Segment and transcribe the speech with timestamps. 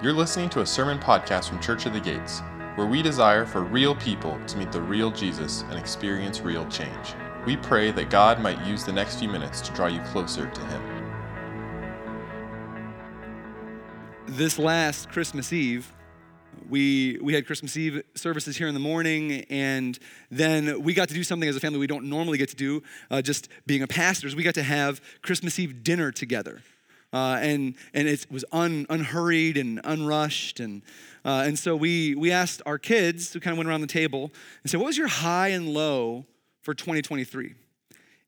[0.00, 2.38] You're listening to a sermon podcast from Church of the Gates,
[2.76, 7.16] where we desire for real people to meet the real Jesus and experience real change.
[7.44, 10.60] We pray that God might use the next few minutes to draw you closer to
[10.66, 10.82] Him.
[14.28, 15.92] This last Christmas Eve,
[16.68, 19.98] we, we had Christmas Eve services here in the morning, and
[20.30, 22.84] then we got to do something as a family we don't normally get to do,
[23.10, 24.36] uh, just being a pastors.
[24.36, 26.60] We got to have Christmas Eve dinner together.
[27.12, 30.60] Uh, and and it was un, unhurried and unrushed.
[30.60, 30.82] And,
[31.24, 34.30] uh, and so we, we asked our kids, who kind of went around the table,
[34.62, 36.26] and said, What was your high and low
[36.62, 37.54] for 2023?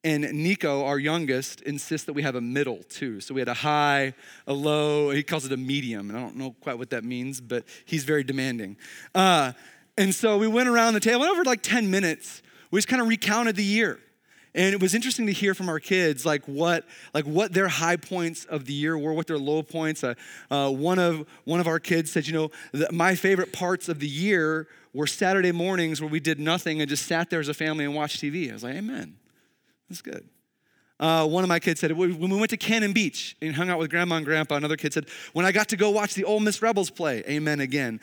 [0.03, 3.21] And Nico, our youngest, insists that we have a middle too.
[3.21, 4.15] So we had a high,
[4.47, 6.09] a low, he calls it a medium.
[6.09, 8.79] And I don't know quite what that means, but he's very demanding.
[9.15, 9.53] Uh,
[9.99, 13.03] and so we went around the table, and over like 10 minutes, we just kind
[13.03, 14.01] of recounted the year.
[14.55, 17.97] And it was interesting to hear from our kids like what like what their high
[17.97, 20.03] points of the year were, what their low points.
[20.03, 20.15] Uh,
[20.51, 22.51] uh, one of one of our kids said, you know,
[22.91, 27.07] my favorite parts of the year were Saturday mornings where we did nothing and just
[27.07, 28.51] sat there as a family and watched TV.
[28.51, 29.17] I was like, Amen,
[29.89, 30.29] that's good.
[30.99, 33.79] Uh, one of my kids said, when we went to Cannon Beach and hung out
[33.79, 36.41] with grandma and grandpa, another kid said, when I got to go watch the Ole
[36.41, 38.01] Miss Rebels play, amen again.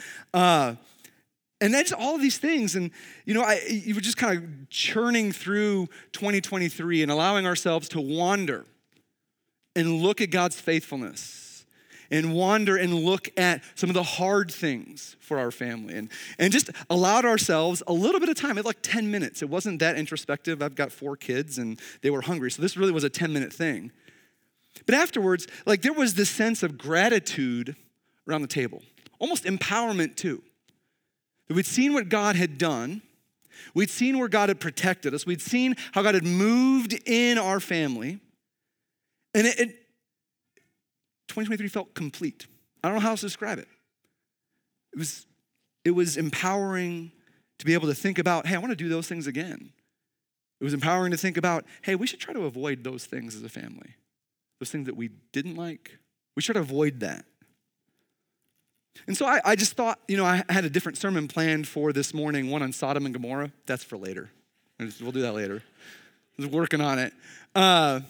[1.59, 2.75] And just all these things.
[2.75, 2.91] And,
[3.25, 8.02] you know, I, you were just kind of churning through 2023 and allowing ourselves to
[8.02, 8.66] wander
[9.75, 11.66] and look at God's faithfulness
[12.09, 16.53] and wander and look at some of the hard things for our family and, and
[16.53, 18.58] just allowed ourselves a little bit of time.
[18.58, 19.41] It like 10 minutes.
[19.41, 20.61] It wasn't that introspective.
[20.61, 22.52] I've got four kids and they were hungry.
[22.52, 23.91] So this really was a 10 minute thing.
[24.85, 27.75] But afterwards, like there was this sense of gratitude
[28.28, 28.83] around the table,
[29.19, 30.44] almost empowerment too.
[31.50, 33.02] We'd seen what God had done.
[33.73, 35.26] We'd seen where God had protected us.
[35.26, 38.20] We'd seen how God had moved in our family.
[39.34, 39.68] And it, it
[41.28, 42.48] 2023 felt complete.
[42.84, 43.68] I don't know how else to describe it.
[44.94, 45.25] It was,
[45.85, 47.12] it was empowering
[47.59, 49.72] to be able to think about, hey, I want to do those things again.
[50.59, 53.44] It was empowering to think about, hey, we should try to avoid those things as
[53.44, 53.96] a family.
[54.59, 56.00] Those things that we didn't like,
[56.35, 57.25] we should avoid that.
[59.06, 61.94] And so I, I, just thought, you know, I had a different sermon planned for
[61.94, 63.52] this morning, one on Sodom and Gomorrah.
[63.66, 64.30] That's for later.
[64.80, 65.62] We'll do that later.
[66.40, 67.13] I was working on it.
[67.56, 68.02] Uh,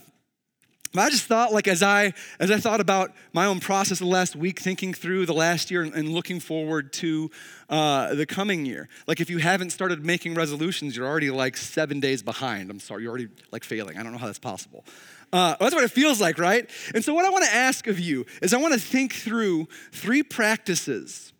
[0.93, 4.05] but I just thought, like, as I as I thought about my own process the
[4.05, 7.29] last week, thinking through the last year and, and looking forward to
[7.69, 8.89] uh, the coming year.
[9.05, 12.71] Like, if you haven't started making resolutions, you're already like seven days behind.
[12.71, 13.97] I'm sorry, you're already like failing.
[13.97, 14.85] I don't know how that's possible.
[15.33, 16.69] Uh, that's what it feels like, right?
[16.95, 19.67] And so, what I want to ask of you is I want to think through
[19.91, 21.33] three practices,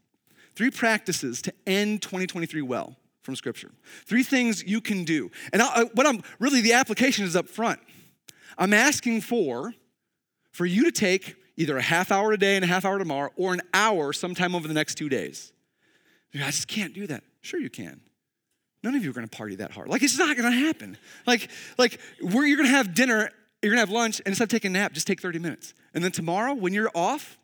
[0.56, 3.72] three practices to end 2023 well from Scripture.
[4.06, 5.32] Three things you can do.
[5.52, 7.80] And I, what I'm really, the application is up front.
[8.58, 9.74] I'm asking for,
[10.52, 13.32] for you to take either a half hour a day and a half hour tomorrow
[13.36, 15.52] or an hour sometime over the next two days.
[16.34, 17.24] I just can't do that.
[17.42, 18.02] Sure, you can.
[18.84, 19.90] None of you are going to party that hard.
[19.90, 20.98] Like it's not going to happen.
[21.26, 23.32] Like, like you're going to have dinner
[23.62, 25.74] you're gonna have lunch, and instead of taking a nap, just take 30 minutes.
[25.94, 27.38] And then tomorrow, when you're off,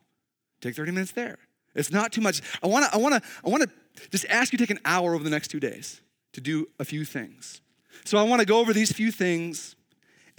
[0.60, 1.38] take 30 minutes there.
[1.74, 2.40] It's not too much.
[2.62, 3.66] I wanna, I wanna, I wanna
[4.10, 6.00] just ask you to take an hour over the next two days
[6.32, 7.60] to do a few things.
[8.04, 9.74] So I wanna go over these few things,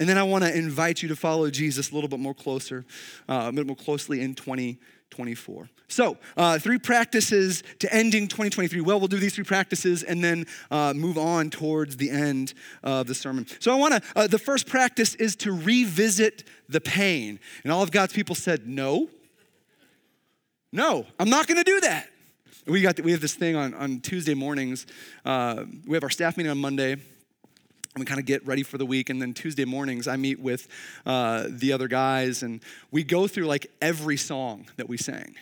[0.00, 2.86] and then I wanna invite you to follow Jesus a little bit more closer,
[3.28, 4.78] uh, a bit more closely in 20.
[5.10, 5.68] 24.
[5.88, 8.80] So, uh, three practices to ending 2023.
[8.80, 13.06] Well, we'll do these three practices and then uh, move on towards the end of
[13.06, 13.46] the sermon.
[13.60, 17.38] So, I want to, uh, the first practice is to revisit the pain.
[17.62, 19.08] And all of God's people said, no.
[20.72, 22.08] No, I'm not going to do that.
[22.66, 24.86] We, got, we have this thing on, on Tuesday mornings.
[25.24, 26.96] Uh, we have our staff meeting on Monday
[27.96, 30.68] we kind of get ready for the week and then tuesday mornings i meet with
[31.06, 35.34] uh, the other guys and we go through like every song that we sang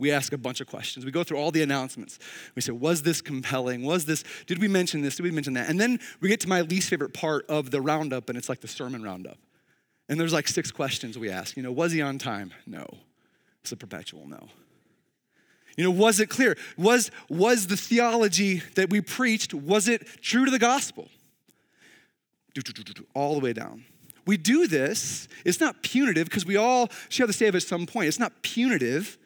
[0.00, 1.04] we ask a bunch of questions.
[1.04, 2.18] We go through all the announcements.
[2.56, 3.84] We say was this compelling?
[3.84, 5.16] Was this did we mention this?
[5.16, 5.68] Did we mention that?
[5.68, 8.62] And then we get to my least favorite part of the roundup and it's like
[8.62, 9.36] the sermon roundup.
[10.08, 11.54] And there's like six questions we ask.
[11.54, 12.52] You know was he on time?
[12.66, 12.86] No.
[13.60, 14.48] It's a perpetual no.
[15.76, 16.56] You know was it clear?
[16.78, 21.10] Was was the theology that we preached was it true to the gospel
[23.14, 23.84] all the way down.
[24.26, 28.08] We do this, it's not punitive because we all share the save at some point.
[28.08, 29.18] It's not punitive,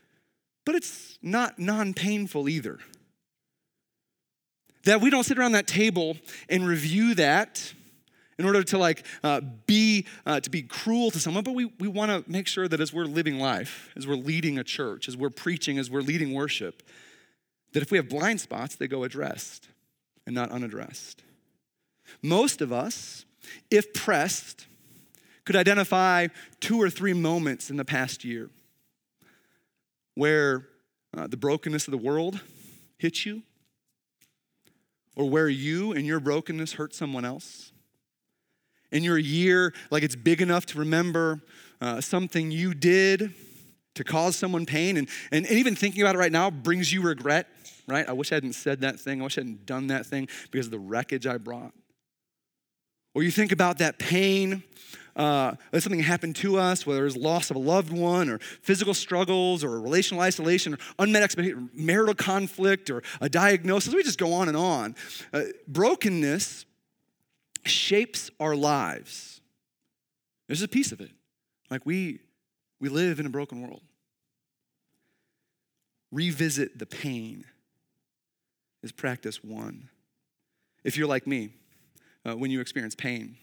[0.65, 2.79] but it's not non painful either.
[4.85, 6.17] That we don't sit around that table
[6.49, 7.75] and review that
[8.39, 11.89] in order to like uh, be uh, to be cruel to someone but we, we
[11.89, 15.17] want to make sure that as we're living life as we're leading a church as
[15.17, 16.83] we're preaching as we're leading worship
[17.73, 19.69] that if we have blind spots they go addressed
[20.27, 21.23] and not unaddressed
[22.23, 23.25] most of us,
[23.71, 24.67] if pressed,
[25.45, 26.29] could identify
[26.61, 28.51] two or three moments in the past year
[30.15, 30.67] where
[31.17, 32.41] uh, the brokenness of the world
[32.99, 33.43] hit you?
[35.17, 37.71] Or where you and your brokenness hurt someone else?
[38.91, 41.41] In your year, like it's big enough to remember
[41.81, 43.33] uh, something you did
[43.95, 47.01] to cause someone pain, and, and, and even thinking about it right now brings you
[47.01, 47.47] regret,
[47.87, 48.09] right?
[48.09, 49.21] I wish I hadn't said that thing.
[49.21, 51.73] I wish I hadn't done that thing because of the wreckage I brought.
[53.15, 54.65] Or you think about that pain
[55.17, 59.63] uh, something happened to us, whether it's loss of a loved one, or physical struggles,
[59.63, 63.95] or relational isolation, or unmet expectation, marital conflict, or a diagnosis.
[63.95, 64.97] We just go on and on.
[65.33, 66.67] Uh, brokenness
[67.65, 69.41] shapes our lives.
[70.49, 71.11] There's a piece of it.
[71.71, 72.21] Like we,
[72.81, 73.83] we live in a broken world.
[76.11, 77.45] Revisit the pain
[78.83, 79.89] is practice one.
[80.85, 81.51] If you're like me,
[82.25, 83.37] uh, when you experience pain,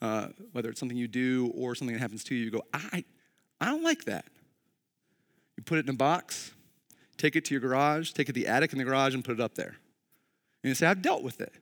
[0.00, 3.04] uh, whether it's something you do or something that happens to you, you go, I,
[3.60, 4.26] I don't like that.
[5.56, 6.52] You put it in a box,
[7.16, 9.32] take it to your garage, take it to the attic in the garage, and put
[9.32, 9.76] it up there.
[10.62, 11.52] And you say, I've dealt with it.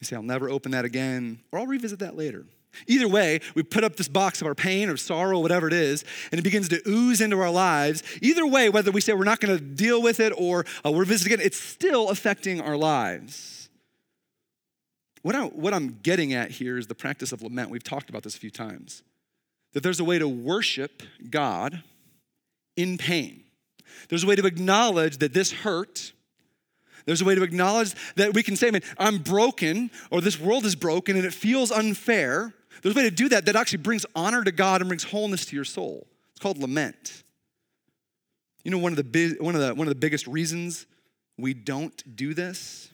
[0.00, 2.46] You say, I'll never open that again, or I'll revisit that later.
[2.86, 6.04] Either way, we put up this box of our pain or sorrow, whatever it is,
[6.30, 8.02] and it begins to ooze into our lives.
[8.22, 11.04] Either way, whether we say we're not going to deal with it or uh, we're
[11.04, 13.68] visiting it, it's still affecting our lives.
[15.22, 17.70] What, I, what I'm getting at here is the practice of lament.
[17.70, 19.02] We've talked about this a few times.
[19.72, 21.82] That there's a way to worship God
[22.76, 23.44] in pain.
[24.08, 26.12] There's a way to acknowledge that this hurt.
[27.04, 30.64] There's a way to acknowledge that we can say, man, I'm broken, or this world
[30.64, 32.54] is broken and it feels unfair.
[32.82, 35.44] There's a way to do that that actually brings honor to God and brings wholeness
[35.46, 36.06] to your soul.
[36.30, 37.22] It's called lament.
[38.64, 40.86] You know, one of the, one of the, one of the biggest reasons
[41.38, 42.90] we don't do this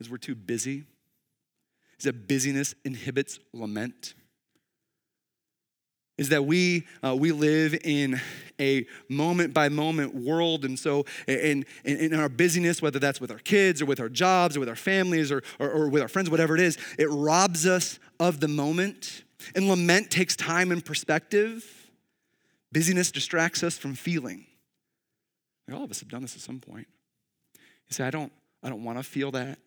[0.00, 0.84] is we're too busy.
[1.98, 4.14] Is that busyness inhibits lament?
[6.22, 8.20] Is that we, uh, we live in
[8.60, 10.64] a moment by moment world.
[10.64, 14.08] And so, in, in, in, our busyness, whether that's with our kids or with our
[14.08, 17.06] jobs or with our families or, or, or with our friends, whatever it is, it
[17.06, 19.24] robs us of the moment.
[19.56, 21.90] And lament takes time and perspective.
[22.70, 24.46] Busyness distracts us from feeling.
[25.66, 26.86] Like all of us have done this at some point.
[27.56, 28.30] You say, I don't,
[28.62, 29.58] I don't want to feel that.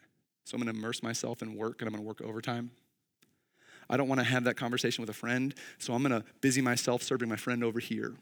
[0.45, 2.71] So I'm going to immerse myself in work and I'm going to work overtime.
[3.89, 6.61] I don't want to have that conversation with a friend, so I'm going to busy
[6.61, 8.13] myself serving my friend over here.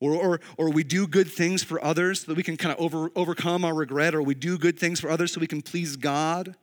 [0.00, 2.80] Or, or, or we do good things for others so that we can kind of
[2.80, 5.96] over, overcome our regret, or we do good things for others so we can please
[5.96, 6.54] God.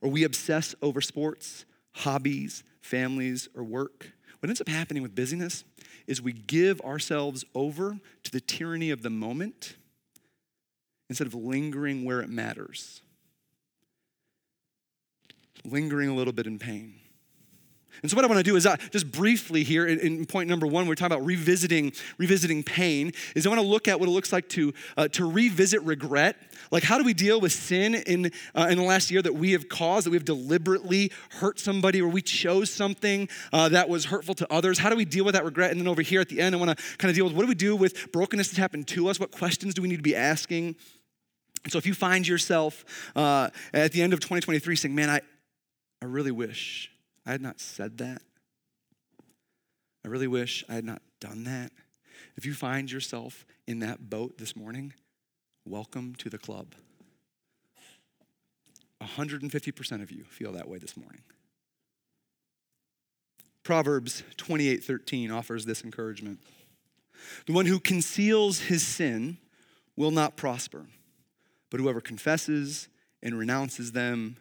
[0.00, 4.12] Or we obsess over sports, hobbies, families, or work.
[4.38, 5.64] What ends up happening with busyness
[6.06, 9.76] is we give ourselves over to the tyranny of the moment
[11.08, 13.00] instead of lingering where it matters.
[15.64, 16.94] Lingering a little bit in pain.
[18.02, 20.48] And so what I want to do is uh, just briefly here in, in, point
[20.48, 24.08] number one, we're talking about revisiting, revisiting pain, is I want to look at what
[24.08, 26.36] it looks like to, uh, to revisit regret.
[26.70, 29.52] Like how do we deal with sin in, uh, in the last year that we
[29.52, 34.06] have caused, that we have deliberately hurt somebody or we chose something uh, that was
[34.06, 34.78] hurtful to others?
[34.78, 35.70] How do we deal with that regret?
[35.70, 37.42] And then over here at the end, I want to kind of deal with what
[37.42, 39.18] do we do with brokenness that's happened to us?
[39.18, 40.76] What questions do we need to be asking?
[41.68, 42.84] So if you find yourself
[43.16, 45.20] uh, at the end of 2023 saying, man, I,
[46.04, 46.90] I really wish
[47.24, 48.20] I had not said that.
[50.04, 51.72] I really wish I had not done that.
[52.36, 54.92] If you find yourself in that boat this morning,
[55.64, 56.74] welcome to the club.
[59.00, 61.22] 150% of you feel that way this morning.
[63.62, 66.38] Proverbs 28:13 offers this encouragement.
[67.46, 69.38] The one who conceals his sin
[69.96, 70.84] will not prosper,
[71.70, 72.90] but whoever confesses
[73.22, 74.36] and renounces them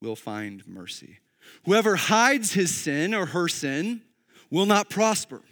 [0.00, 1.18] will find mercy.
[1.64, 4.02] Whoever hides his sin or her sin
[4.50, 5.42] will not prosper.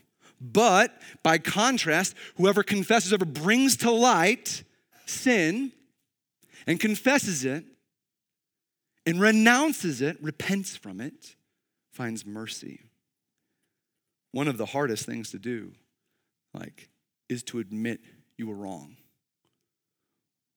[0.40, 4.62] But by contrast, whoever confesses, whoever brings to light
[5.06, 5.72] sin
[6.66, 7.64] and confesses it
[9.06, 11.36] and renounces it, repents from it,
[11.92, 12.80] finds mercy.
[14.32, 15.72] One of the hardest things to do,
[16.52, 16.90] like,
[17.28, 18.00] is to admit
[18.36, 18.96] you were wrong.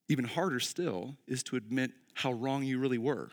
[0.08, 3.30] Even harder still is to admit how wrong you really were.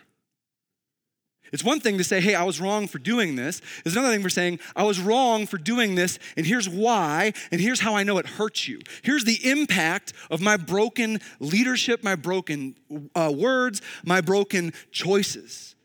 [1.52, 3.62] It's one thing to say, hey, I was wrong for doing this.
[3.86, 7.62] It's another thing for saying, I was wrong for doing this, and here's why, and
[7.62, 8.80] here's how I know it hurts you.
[9.04, 12.76] Here's the impact of my broken leadership, my broken
[13.16, 15.76] uh, words, my broken choices.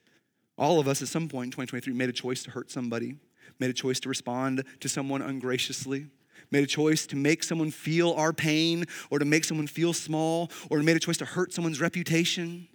[0.58, 3.16] All of us at some point in 2023 made a choice to hurt somebody,
[3.58, 6.06] made a choice to respond to someone ungraciously,
[6.50, 10.50] made a choice to make someone feel our pain, or to make someone feel small,
[10.70, 12.68] or made a choice to hurt someone's reputation.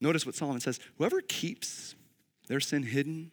[0.00, 1.94] Notice what Solomon says whoever keeps
[2.48, 3.30] their sin hidden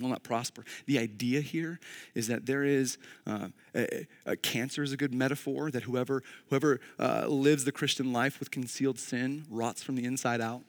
[0.00, 0.64] will not prosper.
[0.86, 1.80] The idea here
[2.14, 6.80] is that there is uh, a, a cancer is a good metaphor that whoever whoever
[6.98, 10.62] uh, lives the Christian life with concealed sin rots from the inside out.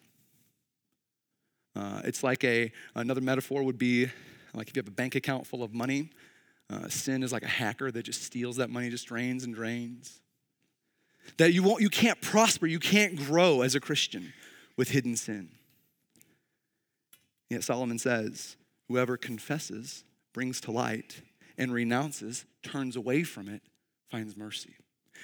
[1.76, 4.08] Uh, it's like a another metaphor would be
[4.54, 6.10] like if you have a bank account full of money,
[6.70, 10.20] uh, sin is like a hacker that just steals that money, just drains and drains.
[11.38, 14.34] That you won't, you can't prosper, you can't grow as a Christian
[14.80, 15.50] with hidden sin.
[17.50, 18.56] Yet Solomon says,
[18.88, 21.22] Whoever confesses, brings to light,
[21.58, 23.62] and renounces, turns away from it,
[24.10, 24.78] finds mercy.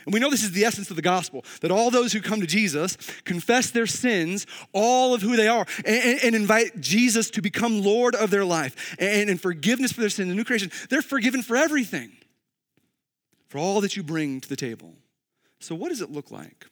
[0.03, 2.41] And we know this is the essence of the gospel that all those who come
[2.41, 7.41] to Jesus confess their sins, all of who they are, and, and invite Jesus to
[7.41, 10.69] become Lord of their life and, and forgiveness for their sin, the new creation.
[10.89, 12.12] They're forgiven for everything,
[13.47, 14.95] for all that you bring to the table.
[15.62, 16.65] So, what does it look like?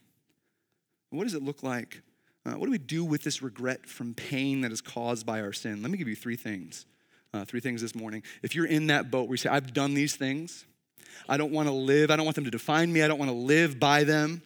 [1.12, 2.02] What does it look like
[2.46, 5.54] uh, what do we do with this regret from pain that is caused by our
[5.54, 5.82] sin?
[5.82, 6.86] Let me give you three things.
[7.34, 8.22] Uh, three things this morning.
[8.44, 10.66] If you're in that boat where you say, I've done these things,
[11.28, 13.32] I don't want to live, I don't want them to define me, I don't want
[13.32, 14.44] to live by them.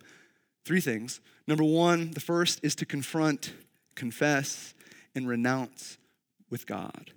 [0.63, 1.20] Three things.
[1.48, 3.54] Number one, the first is to confront,
[3.96, 4.74] confess,
[5.16, 5.98] and renounce
[6.50, 7.12] with God.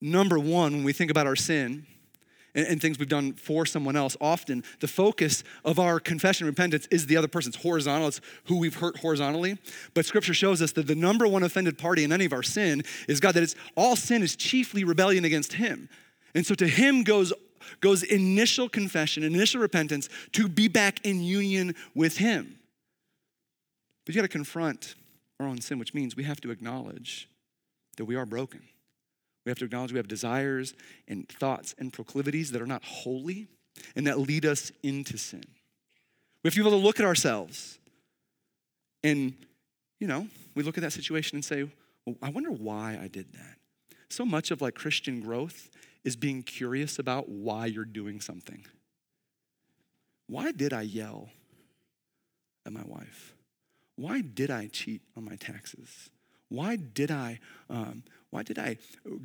[0.00, 1.86] Number one, when we think about our sin,
[2.54, 6.52] and, and, things we've done for someone else, often the focus of our confession and
[6.52, 8.08] repentance is the other person's horizontal.
[8.08, 9.58] It's who we've hurt horizontally.
[9.94, 12.82] But scripture shows us that the number one offended party in any of our sin
[13.08, 15.88] is God, that it's all sin is chiefly rebellion against Him.
[16.34, 17.32] And so to Him goes
[17.80, 22.58] goes initial confession, initial repentance to be back in union with Him.
[24.04, 24.94] But you got to confront
[25.38, 27.28] our own sin, which means we have to acknowledge
[27.96, 28.62] that we are broken.
[29.44, 30.74] We have to acknowledge we have desires
[31.08, 33.48] and thoughts and proclivities that are not holy
[33.96, 35.44] and that lead us into sin.
[36.42, 37.78] We have to be able to look at ourselves
[39.04, 39.34] and,
[39.98, 41.68] you know, we look at that situation and say,
[42.06, 43.56] well, I wonder why I did that.
[44.08, 45.70] So much of like Christian growth
[46.04, 48.64] is being curious about why you're doing something.
[50.28, 51.30] Why did I yell
[52.66, 53.34] at my wife?
[53.96, 56.10] Why did I cheat on my taxes?
[56.48, 58.78] Why did I um, why did I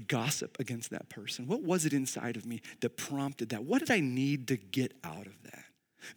[0.10, 1.48] gossip against that person?
[1.48, 3.64] What was it inside of me that prompted that?
[3.64, 5.64] What did I need to get out of that?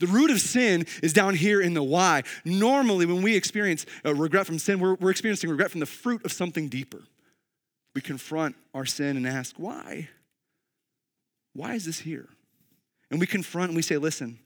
[0.00, 2.24] The root of sin is down here in the why.
[2.44, 6.24] Normally, when we experience uh, regret from sin, we're, we're experiencing regret from the fruit
[6.24, 7.02] of something deeper.
[7.94, 10.08] We confront our sin and ask, why?
[11.52, 12.28] Why is this here?
[13.08, 14.40] And we confront and we say, listen,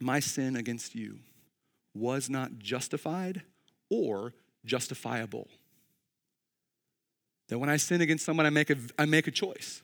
[0.00, 1.18] my sin against you
[1.94, 3.42] was not justified
[3.90, 5.48] or justifiable.
[7.48, 9.82] That when I sin against someone, I make a, I make a choice.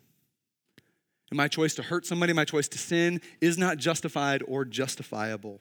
[1.31, 5.61] And my choice to hurt somebody, my choice to sin, is not justified or justifiable.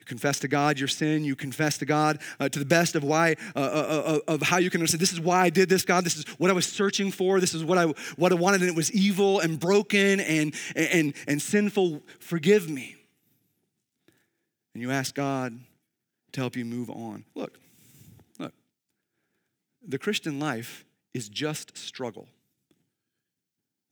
[0.00, 1.24] You confess to God your sin.
[1.24, 4.42] You confess to God uh, to the best of why, uh, uh, uh, uh of
[4.42, 5.00] how you can understand.
[5.00, 6.04] This is why I did this, God.
[6.04, 7.38] This is what I was searching for.
[7.38, 7.84] This is what I
[8.16, 12.02] what I wanted, and it was evil and broken and and and sinful.
[12.18, 12.96] Forgive me.
[14.74, 15.58] And you ask God
[16.32, 17.24] to help you move on.
[17.34, 17.59] Look,
[19.90, 22.28] the Christian life is just struggle.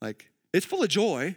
[0.01, 1.37] Like, it's full of joy,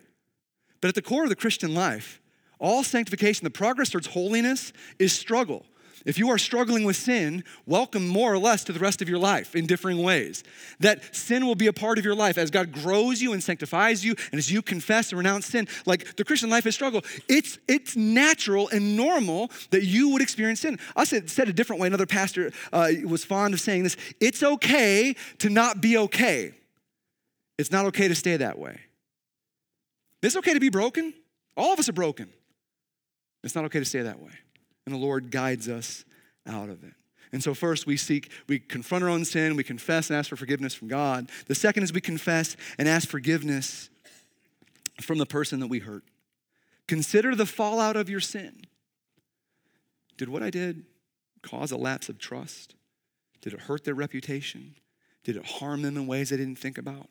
[0.80, 2.22] but at the core of the Christian life,
[2.60, 5.66] all sanctification, the progress towards holiness, is struggle.
[6.06, 9.20] If you are struggling with sin, welcome more or less to the rest of your
[9.20, 10.44] life in differing ways.
[10.80, 14.04] That sin will be a part of your life as God grows you and sanctifies
[14.04, 15.68] you, and as you confess and renounce sin.
[15.86, 17.02] Like the Christian life is struggle.
[17.28, 20.80] It's, it's natural and normal that you would experience sin.
[20.96, 21.88] I said, said a different way.
[21.88, 26.54] Another pastor uh, was fond of saying this it's okay to not be okay,
[27.58, 28.80] it's not okay to stay that way.
[30.24, 31.14] It's okay to be broken.
[31.58, 32.30] All of us are broken.
[33.44, 34.32] It's not okay to stay that way
[34.86, 36.06] and the Lord guides us
[36.48, 36.94] out of it.
[37.32, 40.36] And so, first, we seek, we confront our own sin, we confess and ask for
[40.36, 41.30] forgiveness from God.
[41.48, 43.90] The second is we confess and ask forgiveness
[45.02, 46.04] from the person that we hurt.
[46.88, 48.62] Consider the fallout of your sin.
[50.18, 50.84] Did what I did
[51.42, 52.76] cause a lapse of trust?
[53.40, 54.76] Did it hurt their reputation?
[55.24, 57.08] Did it harm them in ways they didn't think about?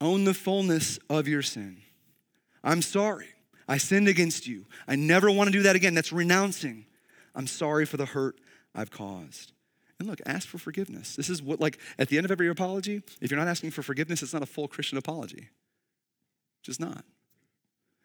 [0.00, 1.82] Own the fullness of your sin.
[2.64, 3.28] I'm sorry.
[3.68, 4.64] I sinned against you.
[4.88, 5.94] I never want to do that again.
[5.94, 6.86] That's renouncing.
[7.34, 8.40] I'm sorry for the hurt
[8.74, 9.52] I've caused.
[9.98, 11.16] And look, ask for forgiveness.
[11.16, 13.82] This is what, like, at the end of every apology, if you're not asking for
[13.82, 15.50] forgiveness, it's not a full Christian apology.
[16.62, 17.04] Just not.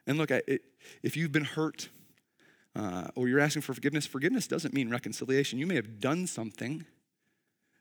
[0.06, 0.62] And look, it,
[1.02, 1.90] if you've been hurt
[2.76, 5.60] uh, or you're asking for forgiveness, forgiveness doesn't mean reconciliation.
[5.60, 6.86] You may have done something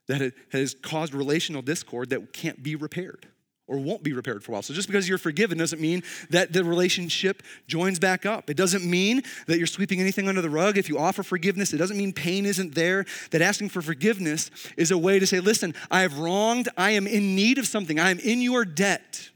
[0.07, 3.27] that has caused relational discord that can't be repaired
[3.67, 4.61] or won't be repaired for a while.
[4.61, 8.49] So just because you're forgiven doesn't mean that the relationship joins back up.
[8.49, 10.77] It doesn't mean that you're sweeping anything under the rug.
[10.77, 13.05] If you offer forgiveness, it doesn't mean pain isn't there.
[13.31, 17.07] That asking for forgiveness is a way to say, listen, I have wronged, I am
[17.07, 19.29] in need of something, I am in your debt.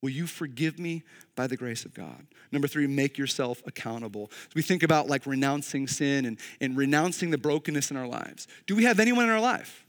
[0.00, 1.02] Will you forgive me
[1.34, 2.26] by the grace of God?
[2.50, 4.30] Number three, make yourself accountable.
[4.30, 8.48] So we think about like renouncing sin and, and renouncing the brokenness in our lives.
[8.66, 9.84] Do we have anyone in our life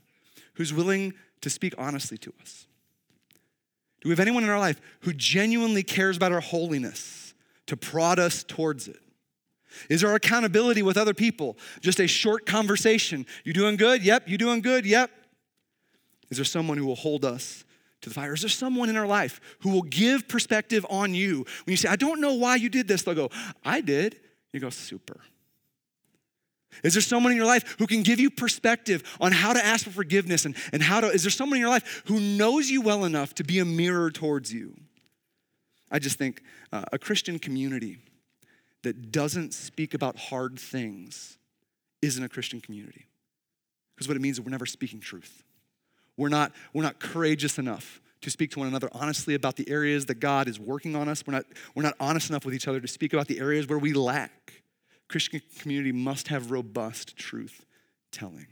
[0.56, 2.66] who's willing to speak honestly to us?
[4.02, 7.34] Do we have anyone in our life who genuinely cares about our holiness
[7.68, 9.00] to prod us towards it?
[9.90, 13.26] Is our accountability with other people just a short conversation?
[13.44, 14.04] You doing good?
[14.04, 14.28] Yep.
[14.28, 14.86] You doing good?
[14.86, 15.12] Yep.
[16.30, 17.64] Is there someone who will hold us
[18.02, 18.34] to the fire?
[18.34, 21.46] Is there someone in our life who will give perspective on you?
[21.66, 23.30] When you say, I don't know why you did this, they'll go,
[23.64, 24.20] I did.
[24.54, 25.20] You go, super.
[26.84, 29.86] Is there someone in your life who can give you perspective on how to ask
[29.86, 32.82] for forgiveness and, and how to, is there someone in your life who knows you
[32.82, 34.76] well enough to be a mirror towards you?
[35.92, 37.98] I just think uh, a Christian community
[38.84, 41.38] that doesn't speak about hard things
[42.02, 43.08] isn't a Christian community.
[43.96, 45.44] Because what it means is we're never speaking truth.
[46.16, 50.06] We're not, we're not courageous enough to speak to one another honestly about the areas
[50.08, 51.26] that God is working on us.
[51.26, 51.46] We're not,
[51.76, 54.64] we're not honest enough with each other to speak about the areas where we lack.
[55.10, 57.66] Christian community must have robust truth
[58.12, 58.48] telling.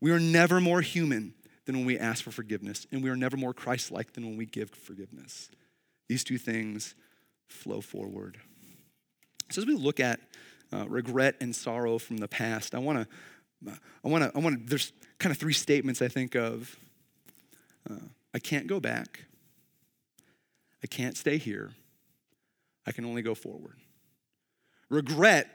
[0.00, 1.34] We are never more human
[1.64, 4.36] than when we ask for forgiveness, and we are never more Christ like than when
[4.36, 5.50] we give forgiveness.
[6.08, 6.94] These two things
[7.48, 8.38] flow forward.
[9.50, 10.20] So, as we look at
[10.72, 13.08] uh, regret and sorrow from the past, I want
[13.64, 13.72] to,
[14.04, 16.76] I want to, I want to, there's kind of three statements I think of.
[17.88, 17.94] Uh,
[18.34, 19.24] I can't go back.
[20.84, 21.70] I can't stay here.
[22.86, 23.78] I can only go forward.
[24.90, 25.48] Regret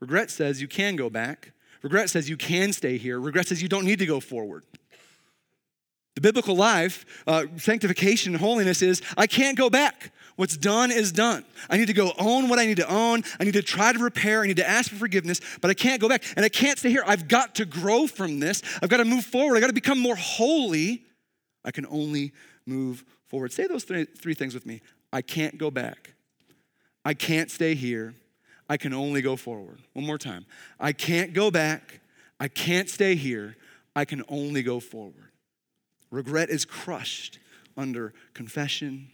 [0.00, 1.52] Regret says you can go back.
[1.82, 3.20] Regret says you can stay here.
[3.20, 4.64] Regret says you don't need to go forward.
[6.14, 10.12] The biblical life, uh, sanctification, holiness is I can't go back.
[10.36, 11.44] What's done is done.
[11.68, 13.24] I need to go own what I need to own.
[13.38, 14.42] I need to try to repair.
[14.42, 16.24] I need to ask for forgiveness, but I can't go back.
[16.36, 17.04] And I can't stay here.
[17.06, 18.62] I've got to grow from this.
[18.82, 19.56] I've got to move forward.
[19.56, 21.04] I've got to become more holy.
[21.64, 22.32] I can only
[22.66, 23.52] move forward.
[23.52, 24.80] Say those three, three things with me.
[25.12, 26.14] I can't go back.
[27.04, 28.14] I can't stay here.
[28.70, 29.80] I can only go forward.
[29.94, 30.46] One more time.
[30.78, 32.00] I can't go back.
[32.38, 33.56] I can't stay here.
[33.96, 35.32] I can only go forward.
[36.12, 37.40] Regret is crushed
[37.76, 39.08] under confession,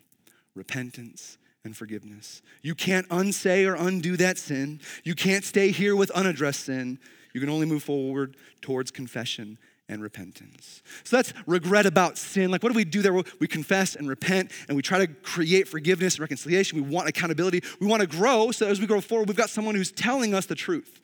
[0.54, 2.42] repentance, and forgiveness.
[2.60, 4.78] You can't unsay or undo that sin.
[5.04, 6.98] You can't stay here with unaddressed sin.
[7.32, 9.56] You can only move forward towards confession
[9.88, 10.82] and repentance.
[11.04, 12.50] So that's regret about sin.
[12.50, 13.12] Like, what do we do there?
[13.12, 16.82] We confess and repent, and we try to create forgiveness and reconciliation.
[16.82, 17.62] We want accountability.
[17.80, 18.50] We want to grow.
[18.50, 21.00] So as we grow forward, we've got someone who's telling us the truth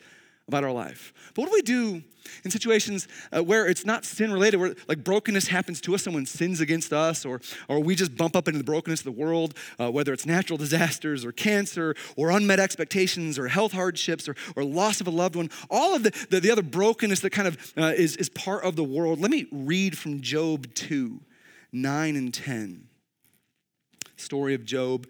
[0.53, 1.15] about our life.
[1.35, 2.03] But what do we do
[2.45, 6.27] in situations uh, where it's not sin related, where like brokenness happens to us, someone
[6.27, 9.55] sins against us, or, or we just bump up into the brokenness of the world,
[9.81, 14.63] uh, whether it's natural disasters or cancer or unmet expectations or health hardships or, or
[14.63, 17.73] loss of a loved one, all of the, the, the other brokenness that kind of
[17.79, 19.21] uh, is, is part of the world.
[19.21, 21.19] Let me read from Job 2
[21.75, 22.89] 9 and 10.
[24.17, 25.07] Story of Job.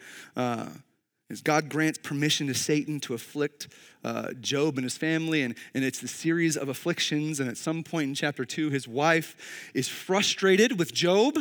[1.33, 3.69] As God grants permission to Satan to afflict
[4.05, 7.41] uh, Job and his family, and, and it's the series of afflictions.
[7.41, 11.39] And at some point in chapter two, his wife is frustrated with Job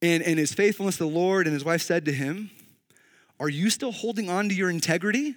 [0.00, 1.48] and, and his faithfulness to the Lord.
[1.48, 2.52] And his wife said to him,
[3.40, 5.34] Are you still holding on to your integrity?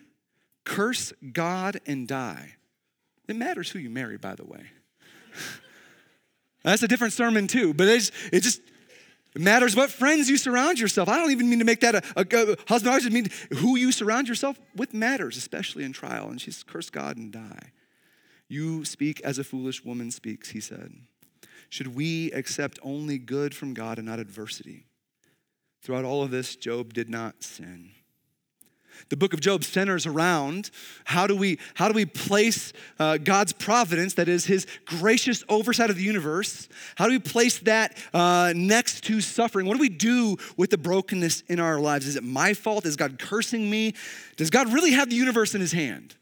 [0.64, 2.58] Curse God and die.
[3.28, 4.68] It matters who you marry, by the way.
[6.64, 8.62] That's a different sermon, too, but it's, it just
[9.34, 11.08] it matters what friends you surround yourself.
[11.08, 12.94] I don't even mean to make that a, a, a husband.
[12.94, 16.30] I just mean who you surround yourself with matters, especially in trial.
[16.30, 17.72] And she's curse God and die.
[18.50, 20.92] You speak as a foolish woman speaks, he said.
[21.70, 24.88] Should we accept only good from God and not adversity?
[25.82, 27.92] Throughout all of this, Job did not sin.
[29.10, 30.72] The book of Job centers around
[31.06, 35.90] how do we, how do we place uh, God's providence, that is his gracious oversight
[35.90, 39.66] of the universe, how do we place that uh, next to suffering?
[39.66, 42.08] What do we do with the brokenness in our lives?
[42.08, 42.86] Is it my fault?
[42.86, 43.94] Is God cursing me?
[44.38, 46.16] Does God really have the universe in his hand?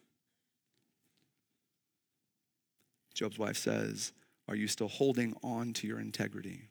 [3.14, 4.14] Job's wife says,
[4.48, 6.70] Are you still holding on to your integrity?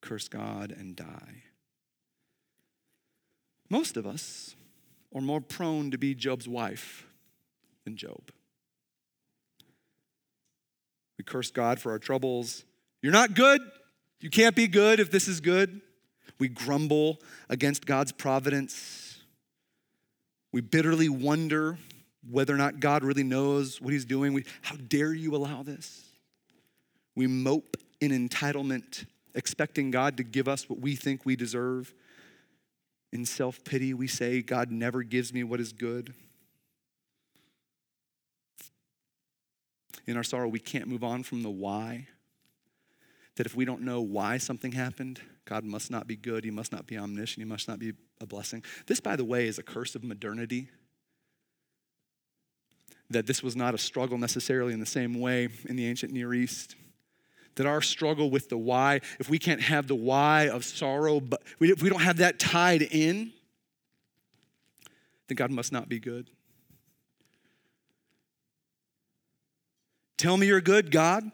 [0.00, 1.44] Curse God and die.
[3.68, 4.56] Most of us
[5.10, 7.06] or more prone to be Job's wife
[7.84, 8.30] than Job.
[11.18, 12.64] We curse God for our troubles.
[13.02, 13.60] You're not good.
[14.20, 15.80] You can't be good if this is good.
[16.38, 17.18] We grumble
[17.48, 19.18] against God's providence.
[20.52, 21.78] We bitterly wonder
[22.28, 24.32] whether or not God really knows what He's doing.
[24.32, 26.02] We, how dare you allow this?
[27.14, 31.94] We mope in entitlement expecting God to give us what we think we deserve.
[33.12, 36.14] In self pity, we say, God never gives me what is good.
[40.06, 42.08] In our sorrow, we can't move on from the why.
[43.36, 46.72] That if we don't know why something happened, God must not be good, He must
[46.72, 48.62] not be omniscient, He must not be a blessing.
[48.86, 50.68] This, by the way, is a curse of modernity.
[53.08, 56.32] That this was not a struggle necessarily in the same way in the ancient Near
[56.32, 56.76] East.
[57.56, 61.42] That our struggle with the why, if we can't have the why of sorrow, but
[61.60, 63.32] if we don't have that tied in,
[65.28, 66.30] then God must not be good.
[70.16, 71.30] Tell me you're good, God,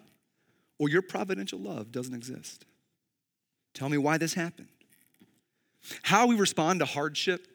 [0.79, 2.65] or your providential love doesn't exist.
[3.75, 4.69] Tell me why this happened.
[6.03, 7.47] How we respond to hardship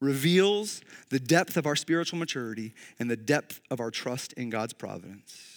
[0.00, 4.72] reveals the depth of our spiritual maturity and the depth of our trust in God's
[4.72, 5.51] providence.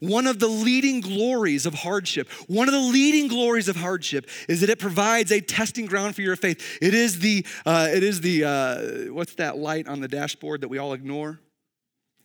[0.00, 4.60] One of the leading glories of hardship, one of the leading glories of hardship is
[4.60, 6.78] that it provides a testing ground for your faith.
[6.82, 10.68] It is the, uh, it is the, uh, what's that light on the dashboard that
[10.68, 11.40] we all ignore?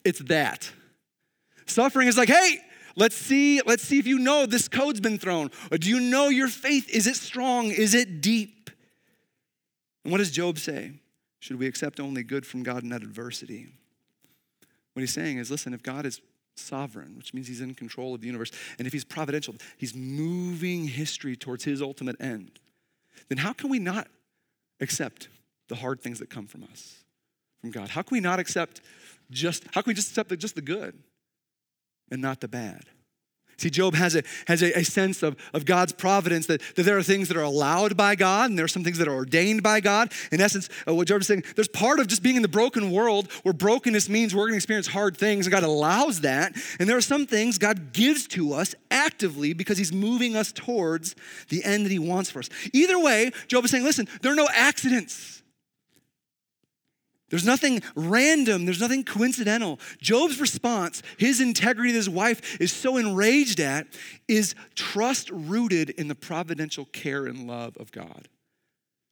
[0.03, 0.71] It's that.
[1.65, 2.59] Suffering is like, hey,
[2.95, 5.51] let's see, let's see if you know this code's been thrown.
[5.71, 6.89] Or do you know your faith?
[6.89, 7.71] Is it strong?
[7.71, 8.69] Is it deep?
[10.03, 10.93] And what does Job say?
[11.39, 13.67] Should we accept only good from God in that adversity?
[14.93, 16.21] What he's saying is listen, if God is
[16.55, 20.87] sovereign, which means he's in control of the universe, and if he's providential, he's moving
[20.87, 22.59] history towards his ultimate end,
[23.29, 24.07] then how can we not
[24.79, 25.29] accept
[25.69, 27.03] the hard things that come from us,
[27.61, 27.89] from God?
[27.89, 28.81] How can we not accept
[29.29, 31.01] just, how can we just accept the, just the good?
[32.11, 32.85] and not the bad.
[33.61, 36.97] See, Job has a, has a, a, sense of, of God's providence that, that there
[36.97, 39.61] are things that are allowed by God and there are some things that are ordained
[39.61, 40.11] by God.
[40.31, 42.89] In essence, uh, what Job is saying, there's part of just being in the broken
[42.89, 46.55] world where brokenness means we're going to experience hard things and God allows that.
[46.79, 51.15] And there are some things God gives to us actively because He's moving us towards
[51.49, 52.49] the end that He wants for us.
[52.73, 55.40] Either way, Job is saying, listen, there are no accidents.
[57.31, 59.79] There's nothing random, there's nothing coincidental.
[59.99, 63.87] Job's response, his integrity that his wife is so enraged at,
[64.27, 68.27] is trust rooted in the providential care and love of God.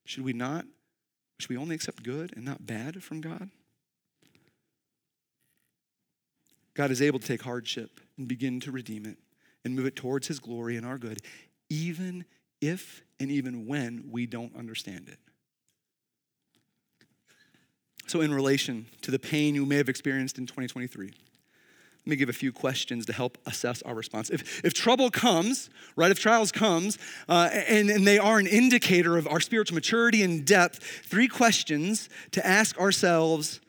[0.04, 0.66] Should we not?
[1.40, 3.50] Should we only accept good and not bad from God?
[6.74, 9.18] God is able to take hardship and begin to redeem it
[9.64, 11.22] and move it towards his glory and our good,
[11.70, 12.26] even
[12.60, 15.20] if and even when we don't understand it.
[18.10, 22.28] So, in relation to the pain you may have experienced in 2023, let me give
[22.28, 24.32] a few questions to help assess our response.
[24.32, 29.16] If, if trouble comes, right, if trials comes, uh, and, and they are an indicator
[29.16, 33.62] of our spiritual maturity and depth, three questions to ask ourselves.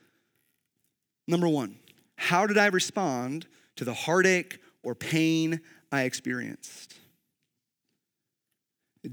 [1.29, 1.77] Number one,
[2.17, 5.61] how did I respond to the heartache or pain
[5.93, 6.95] I experienced?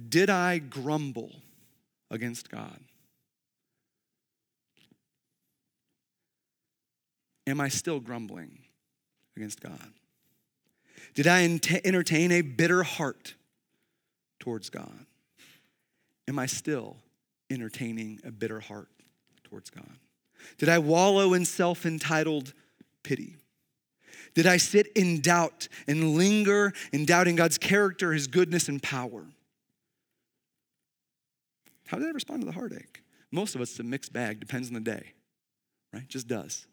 [0.08, 1.34] Did I grumble
[2.10, 2.80] against God?
[7.48, 8.60] Am I still grumbling
[9.36, 9.94] against God?
[11.16, 13.34] Did I entertain a bitter heart
[14.40, 15.06] towards God?
[16.28, 16.98] Am I still
[17.50, 18.90] entertaining a bitter heart
[19.44, 19.98] towards God?
[20.58, 22.54] Did I wallow in self entitled
[23.04, 23.38] pity?
[24.34, 29.26] Did I sit in doubt and linger in doubting God's character, his goodness, and power?
[31.88, 33.02] How did I respond to the heartache?
[33.32, 35.14] Most of us, it's a mixed bag, depends on the day,
[35.94, 36.08] right?
[36.08, 36.68] Just does.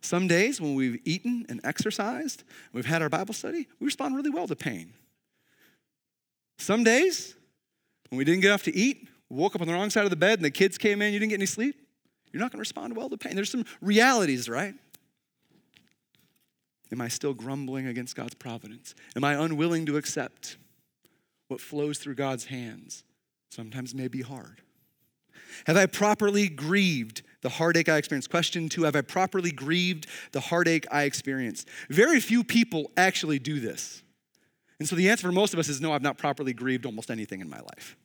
[0.00, 4.30] Some days when we've eaten and exercised, we've had our Bible study, we respond really
[4.30, 4.92] well to pain.
[6.58, 7.34] Some days
[8.10, 10.16] when we didn't get enough to eat, woke up on the wrong side of the
[10.16, 11.76] bed and the kids came in, you didn't get any sleep,
[12.32, 13.34] you're not going to respond well to pain.
[13.34, 14.74] There's some realities, right?
[16.90, 18.94] Am I still grumbling against God's providence?
[19.14, 20.56] Am I unwilling to accept
[21.48, 23.04] what flows through God's hands?
[23.50, 24.62] Sometimes may be hard.
[25.66, 28.30] Have I properly grieved the heartache I experienced?
[28.30, 31.68] Question two Have I properly grieved the heartache I experienced?
[31.88, 34.02] Very few people actually do this.
[34.78, 37.10] And so the answer for most of us is no, I've not properly grieved almost
[37.10, 37.96] anything in my life.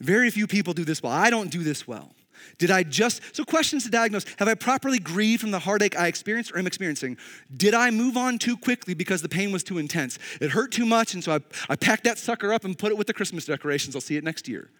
[0.00, 1.12] Very few people do this well.
[1.12, 2.12] I don't do this well.
[2.58, 6.06] Did I just, so questions to diagnose have I properly grieved from the heartache I
[6.06, 7.16] experienced or am experiencing?
[7.54, 10.18] Did I move on too quickly because the pain was too intense?
[10.40, 11.40] It hurt too much, and so I,
[11.70, 13.96] I packed that sucker up and put it with the Christmas decorations.
[13.96, 14.70] I'll see it next year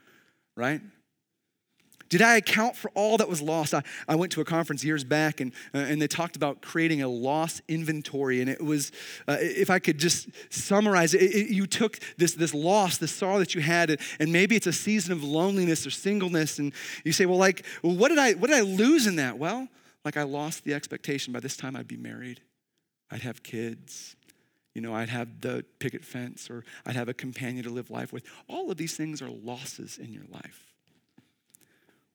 [0.56, 0.80] right?
[2.08, 3.74] Did I account for all that was lost?
[3.74, 7.02] I, I went to a conference years back and, uh, and they talked about creating
[7.02, 8.40] a loss inventory.
[8.40, 8.92] And it was,
[9.26, 13.38] uh, if I could just summarize it, it, you took this, this loss, this sorrow
[13.38, 16.58] that you had, and, and maybe it's a season of loneliness or singleness.
[16.58, 16.72] And
[17.04, 19.38] you say, well, like, well, what, did I, what did I lose in that?
[19.38, 19.68] Well,
[20.04, 22.40] like I lost the expectation by this time I'd be married,
[23.10, 24.14] I'd have kids,
[24.74, 28.12] you know, I'd have the picket fence or I'd have a companion to live life
[28.12, 28.24] with.
[28.46, 30.75] All of these things are losses in your life.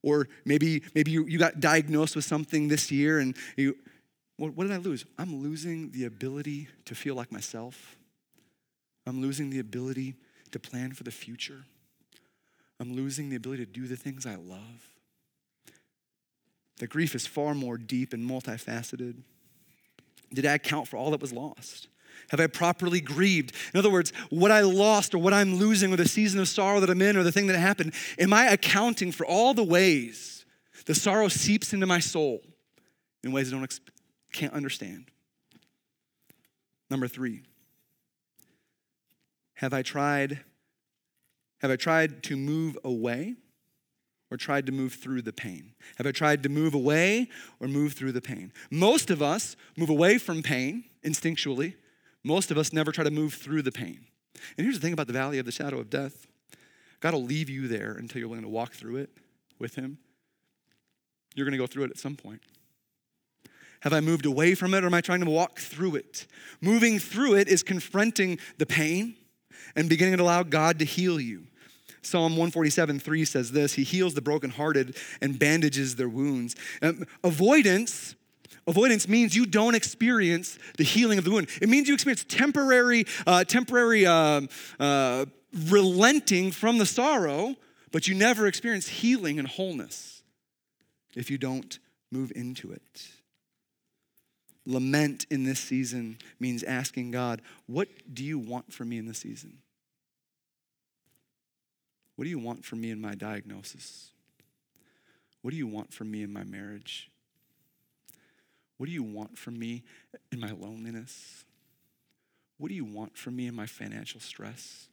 [0.03, 3.77] Or maybe, maybe you, you got diagnosed with something this year and you,
[4.37, 5.05] what, what did I lose?
[5.19, 7.97] I'm losing the ability to feel like myself.
[9.05, 10.15] I'm losing the ability
[10.51, 11.65] to plan for the future.
[12.79, 14.89] I'm losing the ability to do the things I love.
[16.77, 19.17] The grief is far more deep and multifaceted.
[20.33, 21.87] Did I account for all that was lost?
[22.29, 23.53] Have I properly grieved?
[23.73, 26.79] In other words, what I lost or what I'm losing or the season of sorrow
[26.79, 30.45] that I'm in or the thing that happened, am I accounting for all the ways
[30.85, 32.41] the sorrow seeps into my soul
[33.23, 33.79] in ways I don't
[34.31, 35.11] can't understand?
[36.89, 37.43] Number three,
[39.55, 40.39] have I tried
[41.61, 43.35] have I tried to move away
[44.31, 45.73] or tried to move through the pain?
[45.97, 48.51] Have I tried to move away or move through the pain?
[48.71, 51.75] Most of us move away from pain instinctually
[52.23, 54.05] most of us never try to move through the pain.
[54.57, 56.27] And here's the thing about the valley of the shadow of death
[56.99, 59.09] God will leave you there until you're willing to walk through it
[59.59, 59.97] with Him.
[61.35, 62.41] You're going to go through it at some point.
[63.81, 66.27] Have I moved away from it or am I trying to walk through it?
[66.61, 69.15] Moving through it is confronting the pain
[69.75, 71.47] and beginning to allow God to heal you.
[72.03, 76.55] Psalm 147 3 says this He heals the brokenhearted and bandages their wounds.
[76.81, 78.15] Um, avoidance
[78.67, 81.49] Avoidance means you don't experience the healing of the wound.
[81.61, 84.41] It means you experience temporary, uh, temporary uh,
[84.79, 85.25] uh,
[85.69, 87.55] relenting from the sorrow,
[87.91, 90.23] but you never experience healing and wholeness
[91.15, 91.79] if you don't
[92.11, 93.07] move into it.
[94.65, 99.17] Lament in this season means asking God, What do you want from me in this
[99.17, 99.57] season?
[102.15, 104.11] What do you want from me in my diagnosis?
[105.41, 107.10] What do you want from me in my marriage?
[108.81, 109.83] What do you want from me
[110.31, 111.45] in my loneliness?
[112.57, 114.87] What do you want from me in my financial stress?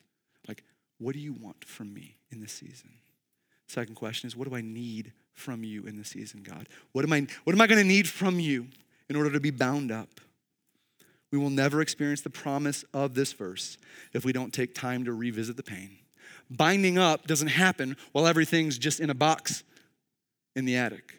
[0.46, 0.62] Like,
[0.98, 2.90] what do you want from me in this season?
[3.66, 6.68] Second question is, what do I need from you in this season, God?
[6.92, 8.66] What am I, what am I going to need from you
[9.08, 10.20] in order to be bound up?
[11.30, 13.78] We will never experience the promise of this verse
[14.12, 15.96] if we don't take time to revisit the pain.
[16.50, 19.64] Binding up doesn't happen while everything's just in a box
[20.54, 21.14] in the attic.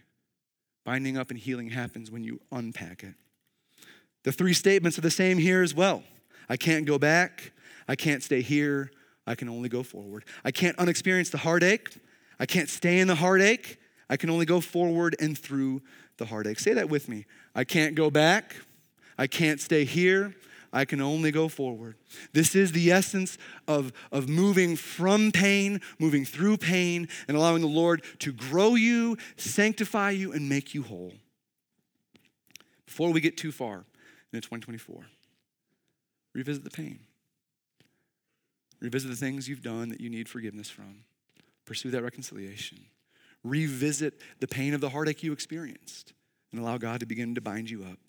[0.90, 3.14] Binding up and healing happens when you unpack it.
[4.24, 6.02] The three statements are the same here as well.
[6.50, 7.52] I can't go back.
[7.88, 8.90] I can't stay here.
[9.28, 10.26] I can only go forward.
[10.44, 11.96] I can't unexperience the heartache.
[12.40, 13.78] I can't stay in the heartache.
[14.10, 15.84] I can only go forward and through
[16.18, 16.60] the heartache.
[16.60, 17.28] Say that with me.
[17.54, 18.56] I can't go back.
[19.16, 20.34] I can't stay here.
[20.72, 21.96] I can only go forward.
[22.34, 27.68] This is the essence of, of moving from pain, moving through pain, and allowing the
[27.68, 31.14] Lord to grow you, sanctify you, and make you whole.
[32.86, 33.86] Before we get too far
[34.32, 35.06] into 2024,
[36.34, 37.00] revisit the pain.
[38.80, 41.04] Revisit the things you've done that you need forgiveness from.
[41.66, 42.80] Pursue that reconciliation.
[43.44, 46.14] Revisit the pain of the heartache you experienced
[46.52, 48.00] and allow God to begin to bind you up.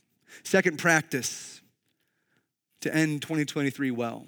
[0.45, 1.61] Second practice
[2.81, 4.27] to end 2023 well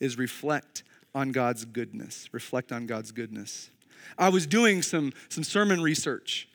[0.00, 0.82] is reflect
[1.14, 2.28] on God's goodness.
[2.32, 3.70] Reflect on God's goodness.
[4.18, 6.48] I was doing some, some sermon research,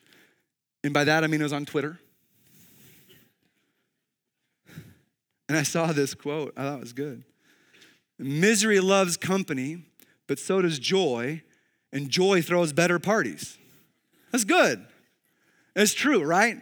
[0.83, 1.99] and by that I mean it was on Twitter.
[5.49, 7.23] And I saw this quote, I thought it was good.
[8.19, 9.85] Misery loves company,
[10.27, 11.41] but so does joy,
[11.93, 13.57] and joy throws better parties.
[14.31, 14.85] That's good.
[15.75, 16.57] It's true, right?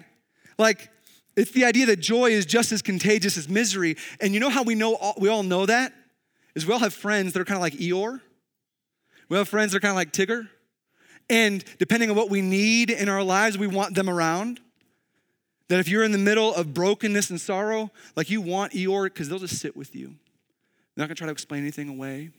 [0.60, 0.90] Like,
[1.36, 3.98] it's the idea that joy is just as contagious as misery.
[4.22, 5.94] And you know how we know all, we all know that?
[6.56, 8.22] Is we all have friends that are kind of like Eeyore.
[9.28, 10.48] We have friends that are kind of like Tigger.
[11.30, 14.60] And depending on what we need in our lives, we want them around.
[15.68, 19.28] That if you're in the middle of brokenness and sorrow, like you want Eeyore, because
[19.28, 20.08] they'll just sit with you.
[20.96, 22.30] They're not gonna try to explain anything away.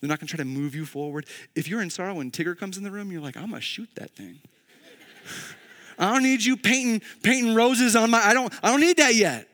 [0.00, 1.26] They're not gonna try to move you forward.
[1.56, 3.88] If you're in sorrow and Tigger comes in the room, you're like, I'm gonna shoot
[3.96, 4.40] that thing.
[5.98, 9.14] I don't need you painting, painting roses on my, I don't, I don't need that
[9.14, 9.48] yet.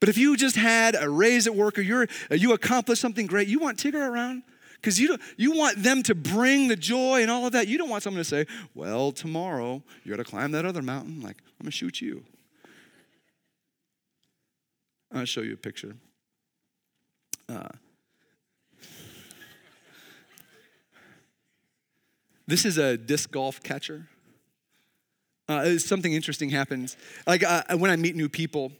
[0.00, 3.48] But if you just had a raise at work or you're, you accomplished something great,
[3.48, 4.42] you want Tigger around?
[4.76, 7.68] Because you, you want them to bring the joy and all of that.
[7.68, 11.20] You don't want someone to say, well, tomorrow you're going to climb that other mountain.
[11.20, 12.24] Like, I'm going to shoot you.
[15.12, 15.96] I'll show you a picture.
[17.46, 17.68] Uh,
[22.46, 24.08] this is a disc golf catcher.
[25.50, 26.96] Uh, something interesting happens.
[27.26, 28.70] Like uh, when I meet new people,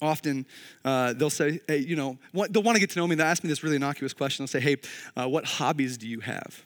[0.00, 0.46] often
[0.82, 3.16] uh, they'll say, hey, you know, they'll want to get to know me.
[3.16, 4.44] They'll ask me this really innocuous question.
[4.44, 4.76] They'll say, hey,
[5.14, 6.64] uh, what hobbies do you have?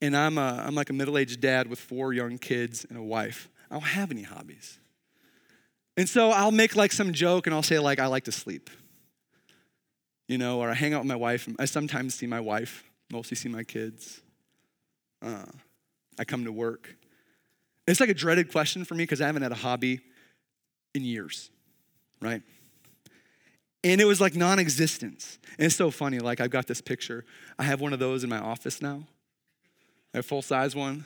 [0.00, 3.02] And I'm, a, I'm like a middle aged dad with four young kids and a
[3.02, 3.48] wife.
[3.72, 4.78] I don't have any hobbies.
[5.96, 8.70] And so I'll make like some joke and I'll say, like, I like to sleep.
[10.28, 11.48] You know, or I hang out with my wife.
[11.58, 14.20] I sometimes see my wife, mostly see my kids.
[15.20, 15.46] Uh,
[16.20, 16.94] I come to work.
[17.86, 20.00] It's like a dreaded question for me because I haven't had a hobby
[20.94, 21.50] in years,
[22.20, 22.42] right?
[23.84, 25.38] And it was like non existence.
[25.58, 26.18] And it's so funny.
[26.18, 27.24] Like, I've got this picture.
[27.58, 29.04] I have one of those in my office now,
[30.12, 31.04] a full size one.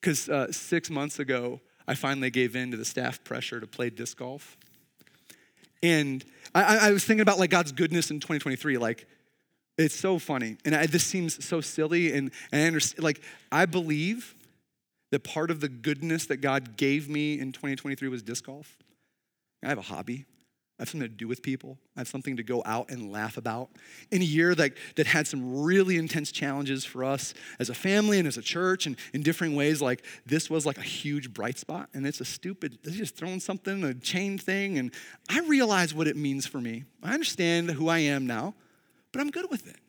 [0.00, 3.90] Because uh, six months ago, I finally gave in to the staff pressure to play
[3.90, 4.56] disc golf.
[5.82, 8.78] And I, I was thinking about like God's goodness in 2023.
[8.78, 9.06] Like,
[9.76, 10.56] it's so funny.
[10.64, 12.12] And I, this seems so silly.
[12.12, 14.34] And, and I understand, like, I believe
[15.10, 18.76] that part of the goodness that God gave me in 2023 was disc golf.
[19.64, 20.26] I have a hobby.
[20.78, 21.76] I have something to do with people.
[21.96, 23.70] I have something to go out and laugh about.
[24.12, 28.20] In a year that, that had some really intense challenges for us as a family
[28.20, 31.58] and as a church and in different ways, like this was like a huge bright
[31.58, 31.88] spot.
[31.94, 34.78] And it's a stupid, they're just throwing something, a chain thing.
[34.78, 34.92] And
[35.28, 36.84] I realize what it means for me.
[37.02, 38.54] I understand who I am now,
[39.10, 39.80] but I'm good with it.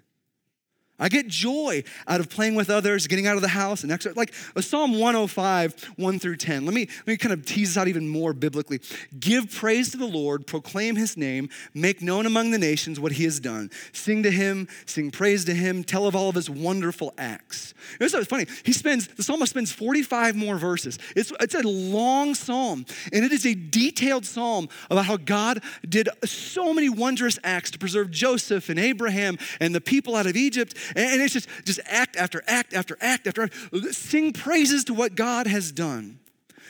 [1.00, 4.14] I get joy out of playing with others, getting out of the house, and extra.
[4.14, 6.66] Like a Psalm 105, 1 through 10.
[6.66, 8.82] Let me, let me kind of tease this out even more biblically.
[9.20, 13.24] Give praise to the Lord, proclaim his name, make known among the nations what he
[13.24, 13.70] has done.
[13.94, 17.74] Sing to him, sing praise to him, tell of all of his wonderful acts.
[18.00, 18.48] It's so funny.
[18.64, 21.00] He spends, the psalmist spends 45 more verses.
[21.16, 26.10] It's, it's a long psalm, and it is a detailed psalm about how God did
[26.26, 30.76] so many wondrous acts to preserve Joseph and Abraham and the people out of Egypt
[30.96, 33.54] and it's just, just act after act after act after act.
[33.92, 36.20] Sing praises to what God has done.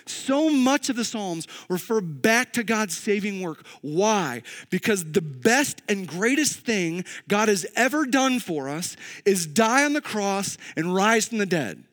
[0.06, 3.66] So much of the Psalms refer back to God's saving work.
[3.82, 4.42] Why?
[4.70, 9.94] Because the best and greatest thing God has ever done for us is die on
[9.94, 11.84] the cross and rise from the dead.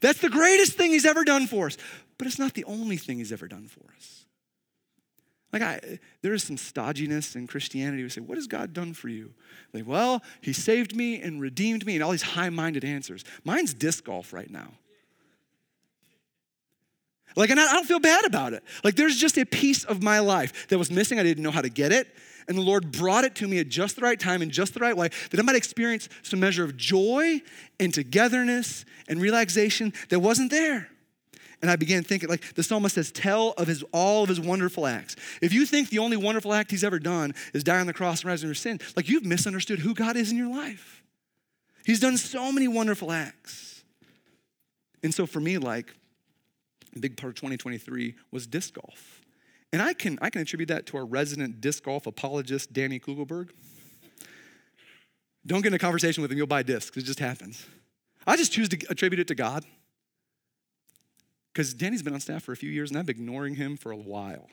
[0.00, 1.76] That's the greatest thing He's ever done for us.
[2.18, 4.19] But it's not the only thing He's ever done for us.
[5.52, 8.02] Like, I, there is some stodginess in Christianity.
[8.02, 9.32] We say, What has God done for you?
[9.72, 13.24] Like, well, He saved me and redeemed me, and all these high minded answers.
[13.44, 14.72] Mine's disc golf right now.
[17.36, 18.64] Like, and I don't feel bad about it.
[18.82, 21.18] Like, there's just a piece of my life that was missing.
[21.18, 22.08] I didn't know how to get it.
[22.48, 24.80] And the Lord brought it to me at just the right time in just the
[24.80, 27.40] right way that I might experience some measure of joy
[27.78, 30.88] and togetherness and relaxation that wasn't there.
[31.62, 34.86] And I began thinking, like the psalmist says, tell of his all of his wonderful
[34.86, 35.16] acts.
[35.42, 38.20] If you think the only wonderful act he's ever done is die on the cross
[38.20, 41.02] and rise from your sin, like you've misunderstood who God is in your life.
[41.84, 43.84] He's done so many wonderful acts.
[45.02, 45.94] And so for me, like,
[46.94, 49.20] a big part of 2023 was disc golf.
[49.72, 53.50] And I can, I can attribute that to our resident disc golf apologist, Danny Kugelberg.
[55.46, 56.96] Don't get in a conversation with him, you'll buy discs.
[56.96, 57.66] It just happens.
[58.26, 59.64] I just choose to attribute it to God.
[61.60, 63.92] Because Danny's been on staff for a few years and I've been ignoring him for
[63.92, 64.48] a while.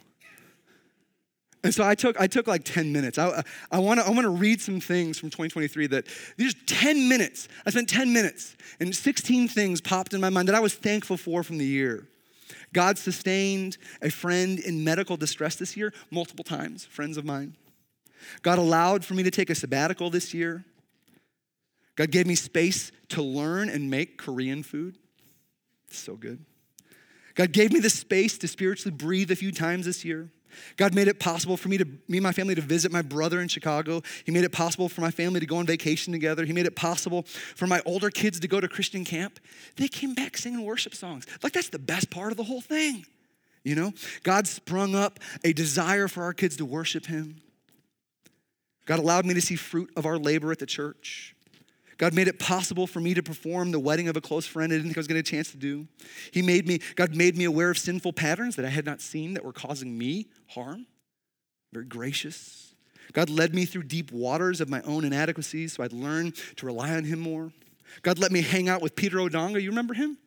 [1.63, 3.17] And so I took, I took like 10 minutes.
[3.17, 7.47] I, I want to I wanna read some things from 2023 that these 10 minutes.
[7.65, 11.15] I spent 10 minutes and 16 things popped in my mind that I was thankful
[11.15, 12.09] for from the year.
[12.73, 17.55] God sustained a friend in medical distress this year multiple times, friends of mine.
[18.41, 20.65] God allowed for me to take a sabbatical this year.
[21.95, 24.97] God gave me space to learn and make Korean food.
[25.87, 26.43] It's so good.
[27.37, 30.31] God gave me the space to spiritually breathe a few times this year.
[30.75, 33.39] God made it possible for me to me and my family to visit my brother
[33.39, 34.01] in Chicago.
[34.25, 36.45] He made it possible for my family to go on vacation together.
[36.45, 37.23] He made it possible
[37.55, 39.39] for my older kids to go to Christian camp.
[39.75, 41.27] They came back singing worship songs.
[41.43, 43.05] Like that's the best part of the whole thing.
[43.63, 43.93] You know?
[44.23, 47.41] God sprung up a desire for our kids to worship him.
[48.85, 51.35] God allowed me to see fruit of our labor at the church.
[51.97, 54.75] God made it possible for me to perform the wedding of a close friend I
[54.75, 55.87] didn't think I was going to a chance to do.
[56.31, 59.33] He made me, God made me aware of sinful patterns that I had not seen
[59.33, 60.85] that were causing me harm.
[61.73, 62.75] Very gracious.
[63.13, 66.95] God led me through deep waters of my own inadequacies so I'd learn to rely
[66.95, 67.51] on Him more.
[68.01, 69.61] God let me hang out with Peter Odonga.
[69.61, 70.17] You remember him?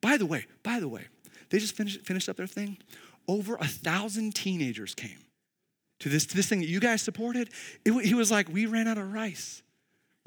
[0.00, 1.06] By the way, by the way,
[1.50, 2.78] they just finished, finished up their thing.
[3.26, 5.18] Over a thousand teenagers came
[6.00, 7.50] to this, to this thing that you guys supported.
[7.84, 9.62] It, he was like, we ran out of rice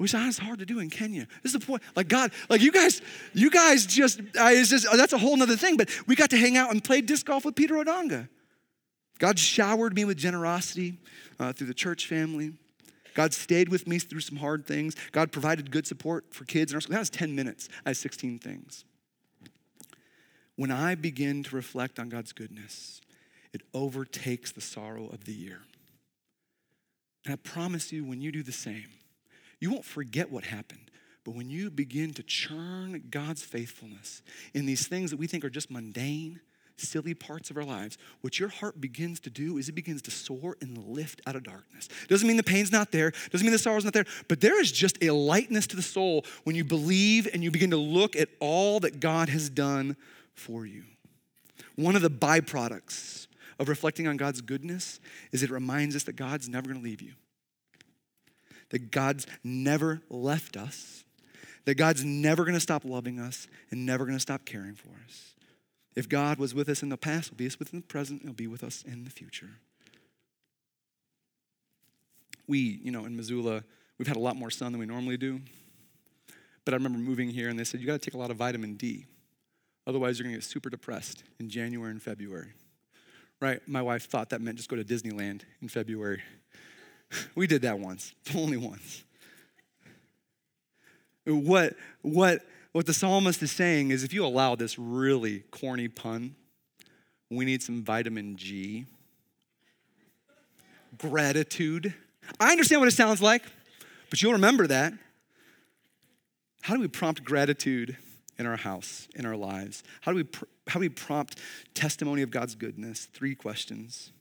[0.00, 1.26] which is hard to do in Kenya.
[1.42, 1.82] This is the point.
[1.94, 3.02] Like God, like you guys,
[3.34, 5.76] you guys just, I, it's just that's a whole nother thing.
[5.76, 8.26] But we got to hang out and play disc golf with Peter Odonga.
[9.18, 10.96] God showered me with generosity
[11.38, 12.54] uh, through the church family.
[13.12, 14.96] God stayed with me through some hard things.
[15.12, 16.94] God provided good support for kids in our school.
[16.94, 17.68] That was 10 minutes.
[17.84, 18.86] I had 16 things.
[20.56, 23.02] When I begin to reflect on God's goodness,
[23.52, 25.60] it overtakes the sorrow of the year.
[27.26, 28.88] And I promise you, when you do the same,
[29.60, 30.90] you won't forget what happened.
[31.24, 34.22] But when you begin to churn God's faithfulness
[34.54, 36.40] in these things that we think are just mundane,
[36.78, 40.10] silly parts of our lives, what your heart begins to do is it begins to
[40.10, 41.88] soar and lift out of darkness.
[42.08, 44.72] Doesn't mean the pain's not there, doesn't mean the sorrow's not there, but there is
[44.72, 48.28] just a lightness to the soul when you believe and you begin to look at
[48.40, 49.96] all that God has done
[50.34, 50.84] for you.
[51.76, 53.26] One of the byproducts
[53.58, 55.00] of reflecting on God's goodness
[55.32, 57.12] is it reminds us that God's never gonna leave you,
[58.70, 61.04] that God's never left us,
[61.64, 65.34] that God's never gonna stop loving us and never gonna stop caring for us.
[65.96, 68.22] If God was with us in the past, He'll be with us in the present,
[68.22, 69.50] He'll be with us in the future.
[72.46, 73.64] We, you know, in Missoula,
[73.98, 75.40] we've had a lot more sun than we normally do.
[76.64, 78.36] But I remember moving here and they said, you got to take a lot of
[78.36, 79.06] vitamin D.
[79.86, 82.52] Otherwise, you're to get super depressed in January and February.
[83.40, 83.60] Right?
[83.66, 86.22] My wife thought that meant just go to Disneyland in February.
[87.34, 89.04] we did that once, only once.
[91.26, 92.42] What, what,
[92.72, 96.34] what the psalmist is saying is if you allow this really corny pun,
[97.30, 98.86] we need some vitamin G.
[100.98, 101.94] Gratitude.
[102.38, 103.42] I understand what it sounds like,
[104.08, 104.92] but you'll remember that.
[106.62, 107.96] How do we prompt gratitude
[108.38, 109.82] in our house, in our lives?
[110.00, 111.38] How do we, pr- how do we prompt
[111.74, 113.06] testimony of God's goodness?
[113.12, 114.12] Three questions.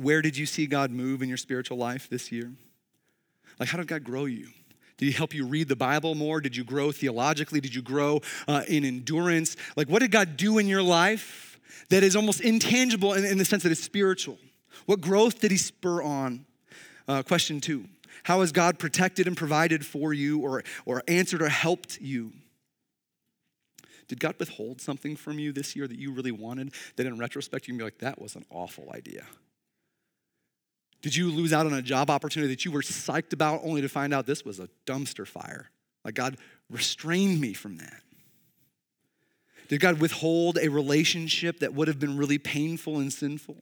[0.00, 2.50] Where did you see God move in your spiritual life this year?
[3.58, 4.48] Like, how did God grow you?
[4.96, 6.40] Did he help you read the Bible more?
[6.40, 7.60] Did you grow theologically?
[7.60, 9.56] Did you grow uh, in endurance?
[9.76, 13.44] Like, what did God do in your life that is almost intangible in, in the
[13.44, 14.38] sense that it's spiritual?
[14.86, 16.46] What growth did he spur on?
[17.06, 17.84] Uh, question two
[18.22, 22.32] How has God protected and provided for you or, or answered or helped you?
[24.08, 27.68] Did God withhold something from you this year that you really wanted that in retrospect
[27.68, 29.26] you can be like, that was an awful idea?
[31.02, 33.88] Did you lose out on a job opportunity that you were psyched about only to
[33.88, 35.70] find out this was a dumpster fire?
[36.04, 36.36] Like God
[36.68, 38.02] restrained me from that.
[39.68, 43.56] Did God withhold a relationship that would have been really painful and sinful?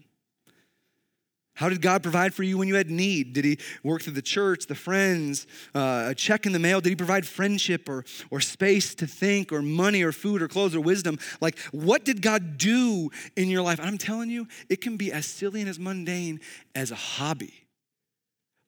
[1.58, 3.32] How did God provide for you when you had need?
[3.32, 5.44] Did He work through the church, the friends,
[5.74, 6.80] uh, a check in the mail?
[6.80, 10.76] Did He provide friendship or, or space to think, or money, or food, or clothes,
[10.76, 11.18] or wisdom?
[11.40, 13.80] Like, what did God do in your life?
[13.80, 16.38] And I'm telling you, it can be as silly and as mundane
[16.76, 17.66] as a hobby.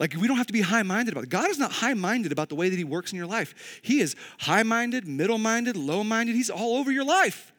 [0.01, 1.31] Like, we don't have to be high minded about it.
[1.31, 3.81] God is not high minded about the way that He works in your life.
[3.83, 6.35] He is high minded, middle minded, low minded.
[6.35, 7.53] He's all over your life.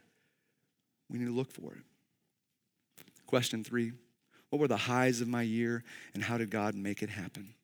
[1.10, 1.84] We need to look for it.
[3.28, 3.94] Question three
[4.52, 5.84] what were the highs of my year,
[6.14, 7.56] and how did God make it happen?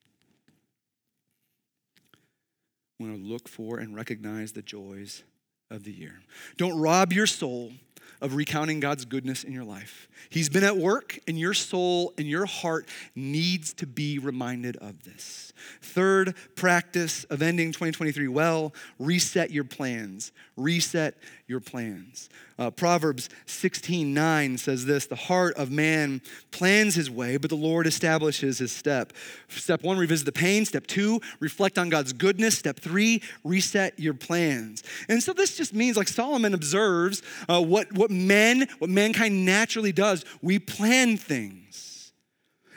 [2.98, 5.22] We want to look for and recognize the joys
[5.70, 6.20] of the year.
[6.56, 7.72] Don't rob your soul
[8.20, 10.08] of recounting God's goodness in your life.
[10.30, 15.04] He's been at work, and your soul and your heart needs to be reminded of
[15.04, 15.52] this.
[15.80, 20.32] Third practice of ending 2023 well, reset your plans.
[20.56, 22.28] Reset your plans.
[22.58, 27.56] Uh, Proverbs 16 9 says this The heart of man plans his way, but the
[27.56, 29.12] Lord establishes his step.
[29.48, 30.64] Step one, revisit the pain.
[30.64, 32.58] Step two, reflect on God's goodness.
[32.58, 34.82] Step three, reset your plans.
[35.08, 39.92] And so this just means, like Solomon observes, uh, what, what men, what mankind naturally
[39.92, 42.12] does, we plan things.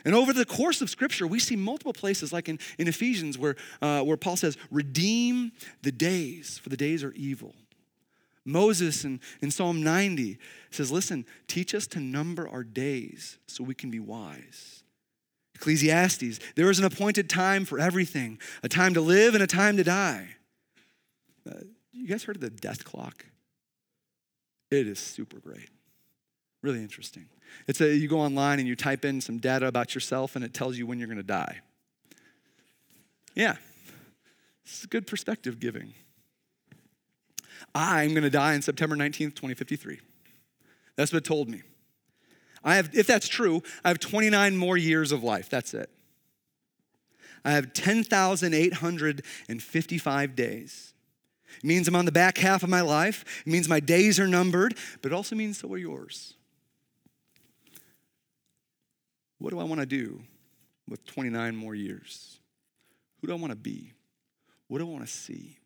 [0.04, 3.56] And over the course of Scripture, we see multiple places, like in, in Ephesians, where,
[3.82, 5.52] uh, where Paul says, Redeem
[5.84, 7.54] the days, for the days are evil.
[8.44, 10.40] Moses in, in Psalm 90
[10.72, 14.84] says, Listen, teach us to number our days so we can be wise.
[15.56, 19.78] Ecclesiastes, there is an appointed time for everything, a time to live and a time
[19.78, 20.30] to die.
[21.48, 21.60] Uh,
[21.92, 23.26] you guys heard of the death clock?
[24.72, 25.70] It is super great.
[26.62, 27.26] Really interesting.
[27.68, 30.54] It's a you go online and you type in some data about yourself and it
[30.54, 31.60] tells you when you're going to die.
[33.36, 33.56] Yeah.
[34.64, 35.94] It's good perspective giving.
[37.76, 40.00] I'm going to die on September 19th, 2053.
[40.96, 41.64] That's what it told me.
[42.64, 45.50] I have, if that's true, I have 29 more years of life.
[45.50, 45.90] That's it.
[47.44, 50.91] I have 10,855 days.
[51.58, 53.44] It means I'm on the back half of my life.
[53.46, 56.34] It means my days are numbered, but it also means so are yours.
[59.38, 60.22] What do I want to do
[60.88, 62.40] with 29 more years?
[63.20, 63.94] Who do I want to be?
[64.68, 65.58] What do I want to see?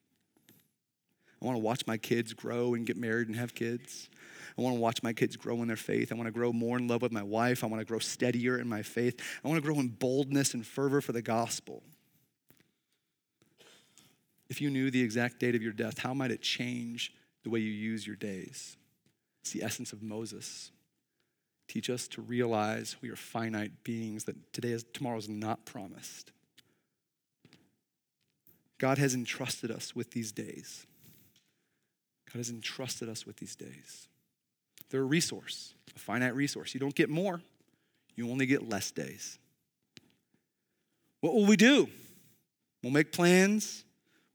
[1.41, 4.09] I want to watch my kids grow and get married and have kids.
[4.57, 6.11] I want to watch my kids grow in their faith.
[6.11, 7.63] I want to grow more in love with my wife.
[7.63, 9.19] I want to grow steadier in my faith.
[9.43, 11.83] I want to grow in boldness and fervor for the gospel.
[14.49, 17.59] If you knew the exact date of your death, how might it change the way
[17.59, 18.77] you use your days?
[19.41, 20.71] It's the essence of Moses.
[21.67, 26.31] Teach us to realize we are finite beings, that today is, tomorrow is not promised.
[28.77, 30.85] God has entrusted us with these days.
[32.31, 34.07] God has entrusted us with these days.
[34.89, 36.73] They're a resource, a finite resource.
[36.73, 37.41] You don't get more,
[38.15, 39.39] you only get less days.
[41.21, 41.87] What will we do?
[42.83, 43.84] We'll make plans,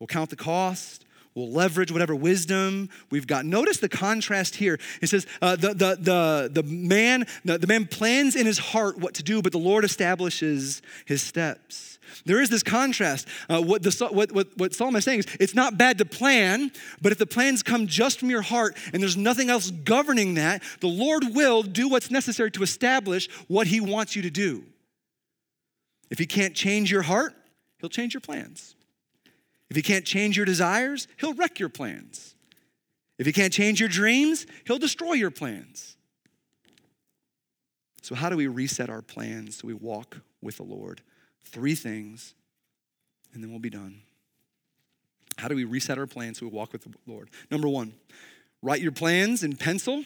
[0.01, 3.45] we'll count the cost, we'll leverage whatever wisdom we've got.
[3.45, 4.81] Notice the contrast here.
[5.01, 8.99] It says, uh, the, the, the, the, man, the, the man plans in his heart
[8.99, 11.99] what to do, but the Lord establishes his steps.
[12.25, 13.29] There is this contrast.
[13.49, 16.73] Uh, what, the, what, what, what Solomon is saying is it's not bad to plan,
[17.01, 20.63] but if the plans come just from your heart and there's nothing else governing that,
[20.81, 24.65] the Lord will do what's necessary to establish what he wants you to do.
[26.11, 27.35] If he can't change your heart,
[27.79, 28.75] he'll change your plans.
[29.71, 32.35] If he can't change your desires, he'll wreck your plans.
[33.19, 35.97] If he can't change your dreams, he'll destroy your plans.
[38.03, 41.03] So, how do we reset our plans so we walk with the Lord?
[41.45, 42.35] Three things,
[43.33, 44.03] and then we'll be done.
[45.39, 47.31] How do we reset our plans so we walk with the Lord?
[47.51, 47.93] Number one,
[48.63, 50.05] write your plans in pencil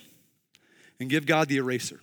[1.00, 2.00] and give God the eraser.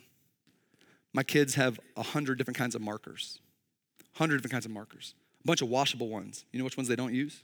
[1.13, 3.39] My kids have a hundred different kinds of markers,
[4.13, 6.45] hundred different kinds of markers, a bunch of washable ones.
[6.51, 7.43] You know which ones they don't use?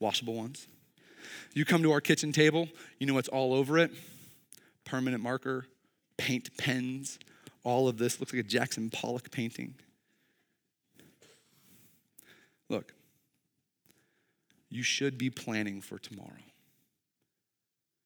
[0.00, 0.66] Washable ones.
[1.54, 2.68] You come to our kitchen table,
[2.98, 3.90] you know what's all over it?
[4.84, 5.66] Permanent marker,
[6.18, 7.18] paint pens,
[7.62, 9.74] all of this looks like a Jackson Pollock painting.
[12.68, 12.92] Look,
[14.68, 16.28] you should be planning for tomorrow.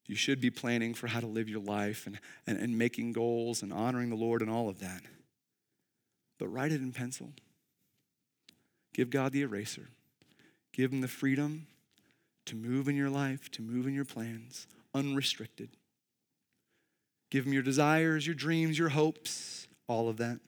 [0.06, 3.62] You should be planning for how to live your life and, and, and making goals
[3.62, 5.02] and honoring the Lord and all of that.
[6.38, 7.32] But write it in pencil.
[8.94, 9.88] Give God the eraser.
[10.72, 11.66] Give Him the freedom
[12.48, 15.70] to move in your life, to move in your plans, unrestricted.
[17.30, 20.40] Give Him your desires, your dreams, your hopes, all of that.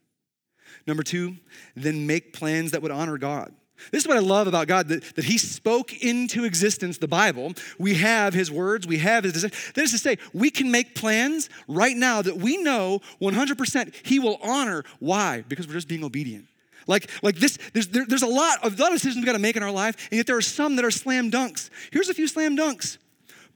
[0.87, 1.37] Number two,
[1.77, 3.53] then make plans that would honor God.
[3.93, 7.53] This is what I love about God that, that He spoke into existence the Bible.
[7.79, 9.73] We have His words, we have His desires.
[9.75, 14.19] That is to say, we can make plans right now that we know 100% He
[14.19, 14.85] will honor.
[14.99, 15.45] Why?
[15.47, 16.47] Because we're just being obedient.
[16.87, 19.33] Like, like this, there's, there, there's a lot of, a lot of decisions we've got
[19.33, 21.71] to make in our life, and yet there are some that are slam dunks.
[21.93, 22.99] Here's a few slam dunks.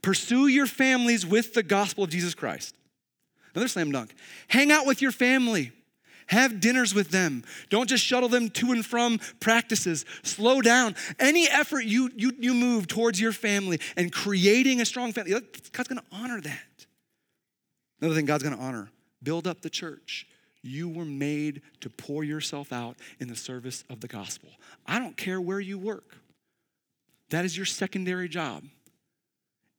[0.01, 2.75] Pursue your families with the gospel of Jesus Christ.
[3.55, 4.13] Another slam dunk.
[4.49, 5.71] Hang out with your family.
[6.27, 7.43] Have dinners with them.
[7.69, 10.05] Don't just shuttle them to and from practices.
[10.23, 10.95] Slow down.
[11.19, 15.33] Any effort you, you, you move towards your family and creating a strong family,
[15.71, 16.85] God's gonna honor that.
[18.01, 18.89] Another thing God's gonna honor
[19.23, 20.27] build up the church.
[20.65, 24.49] You were made to pour yourself out in the service of the gospel.
[24.87, 26.17] I don't care where you work,
[27.29, 28.63] that is your secondary job.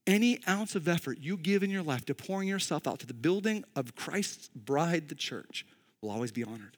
[0.06, 3.14] Any ounce of effort you give in your life to pouring yourself out to the
[3.14, 5.66] building of Christ's bride, the church,
[6.00, 6.76] will always be honored.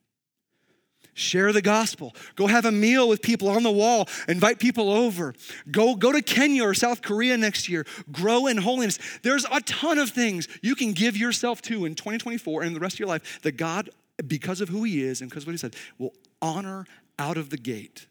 [1.18, 2.14] Share the gospel.
[2.36, 4.09] Go have a meal with people on the wall.
[4.28, 5.34] Invite people over.
[5.70, 7.84] Go, go to Kenya or South Korea next year.
[8.12, 9.00] Grow in holiness.
[9.22, 12.94] There's a ton of things you can give yourself to in 2024 and the rest
[12.94, 13.90] of your life that God,
[14.26, 16.86] because of who He is and because of what He said, will honor
[17.18, 18.06] out of the gate.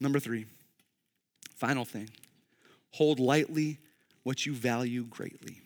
[0.00, 0.46] Number three,
[1.56, 2.08] final thing
[2.92, 3.78] hold lightly
[4.22, 5.60] what you value greatly.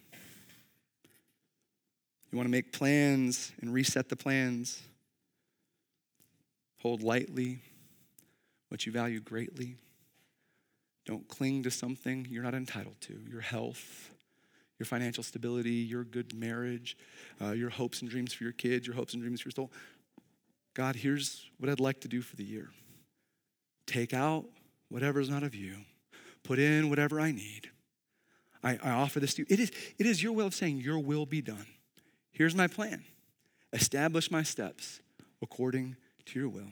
[2.30, 4.82] You want to make plans and reset the plans.
[6.82, 7.60] Hold lightly
[8.68, 9.76] what you value greatly.
[11.06, 14.10] Don't cling to something you're not entitled to your health,
[14.78, 16.96] your financial stability, your good marriage,
[17.40, 19.72] uh, your hopes and dreams for your kids, your hopes and dreams for your soul.
[20.74, 22.70] God, here's what I'd like to do for the year
[23.86, 24.46] take out
[24.88, 25.76] whatever is not of you,
[26.42, 27.70] put in whatever I need.
[28.62, 29.46] I, I offer this to you.
[29.50, 31.66] It is, it is your will of saying, Your will be done.
[32.32, 33.04] Here's my plan
[33.72, 35.00] establish my steps
[35.42, 35.96] according
[36.26, 36.70] to your will.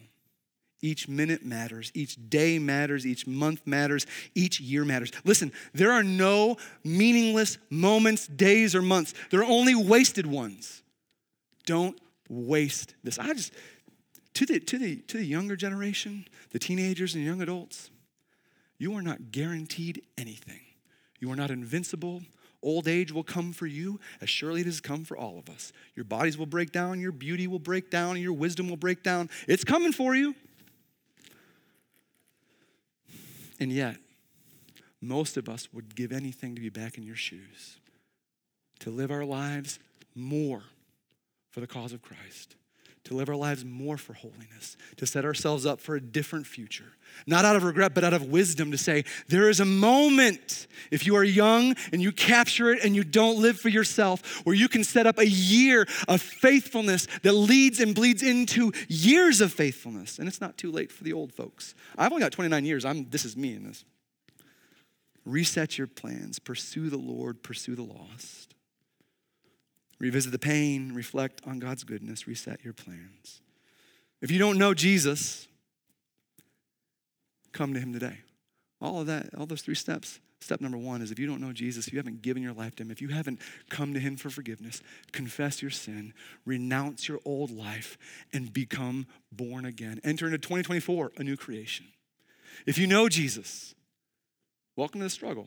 [0.82, 4.04] Each minute matters, each day matters, each month matters,
[4.34, 5.12] each year matters.
[5.24, 9.14] Listen, there are no meaningless moments, days, or months.
[9.30, 10.82] There are only wasted ones.
[11.64, 13.18] Don't waste this.
[13.18, 13.52] I just,
[14.34, 17.90] to the, to the, to the younger generation, the teenagers and young adults,
[18.76, 20.60] you are not guaranteed anything.
[21.20, 22.22] You are not invincible
[22.62, 25.72] Old age will come for you as surely it has come for all of us.
[25.96, 29.28] Your bodies will break down, your beauty will break down, your wisdom will break down.
[29.48, 30.34] It's coming for you.
[33.62, 33.98] And yet,
[35.00, 37.78] most of us would give anything to be back in your shoes,
[38.80, 39.78] to live our lives
[40.16, 40.64] more
[41.52, 42.56] for the cause of Christ
[43.04, 46.92] to live our lives more for holiness, to set ourselves up for a different future.
[47.26, 51.06] Not out of regret, but out of wisdom to say, there is a moment, if
[51.06, 54.68] you are young and you capture it and you don't live for yourself, where you
[54.68, 60.18] can set up a year of faithfulness that leads and bleeds into years of faithfulness.
[60.18, 61.74] And it's not too late for the old folks.
[61.98, 62.84] I've only got 29 years.
[62.84, 63.84] I'm, this is me in this.
[65.24, 68.54] Reset your plans, pursue the Lord, pursue the lost.
[70.02, 73.40] Revisit the pain, reflect on God's goodness, reset your plans.
[74.20, 75.46] If you don't know Jesus,
[77.52, 78.18] come to him today.
[78.80, 80.18] All of that, all those three steps.
[80.40, 82.74] Step number one is if you don't know Jesus, if you haven't given your life
[82.76, 83.38] to him, if you haven't
[83.68, 84.82] come to him for forgiveness,
[85.12, 86.12] confess your sin,
[86.44, 87.96] renounce your old life,
[88.32, 90.00] and become born again.
[90.02, 91.86] Enter into 2024, a new creation.
[92.66, 93.76] If you know Jesus,
[94.74, 95.46] welcome to the struggle.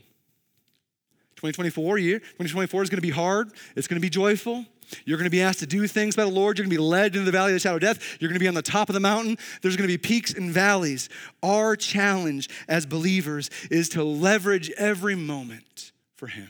[1.52, 3.52] 2024 year, 2024 is going to be hard.
[3.76, 4.66] It's going to be joyful.
[5.06, 6.58] You're going to be asked to do things by the Lord.
[6.58, 8.18] You're going to be led into the valley of the shadow of death.
[8.20, 9.38] You're going to be on the top of the mountain.
[9.62, 11.10] There's going to be peaks and valleys.
[11.42, 16.50] Our challenge as believers is to leverage every moment for Him.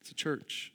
[0.00, 0.72] It's a church.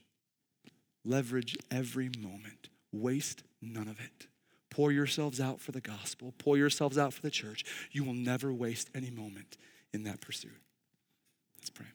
[1.04, 2.70] Leverage every moment.
[2.92, 4.28] Waste none of it.
[4.70, 6.34] Pour yourselves out for the gospel.
[6.38, 7.66] Pour yourselves out for the church.
[7.92, 9.58] You will never waste any moment
[9.94, 10.52] in that pursuit.
[11.58, 11.88] Let's pray.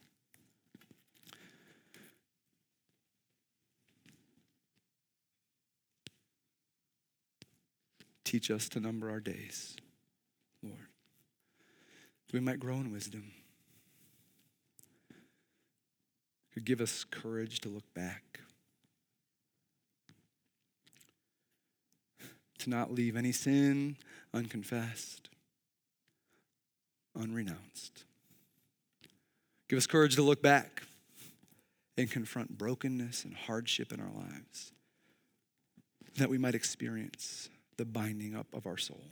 [8.27, 9.77] Teach us to number our days,
[10.61, 10.89] Lord,
[12.27, 13.31] that we might grow in wisdom.
[16.64, 18.41] Give us courage to look back,
[22.59, 23.97] to not leave any sin
[24.35, 25.29] unconfessed,
[27.16, 28.03] unrenounced.
[29.68, 30.83] Give us courage to look back
[31.97, 34.72] and confront brokenness and hardship in our lives,
[36.16, 39.05] that we might experience the binding up of our soul.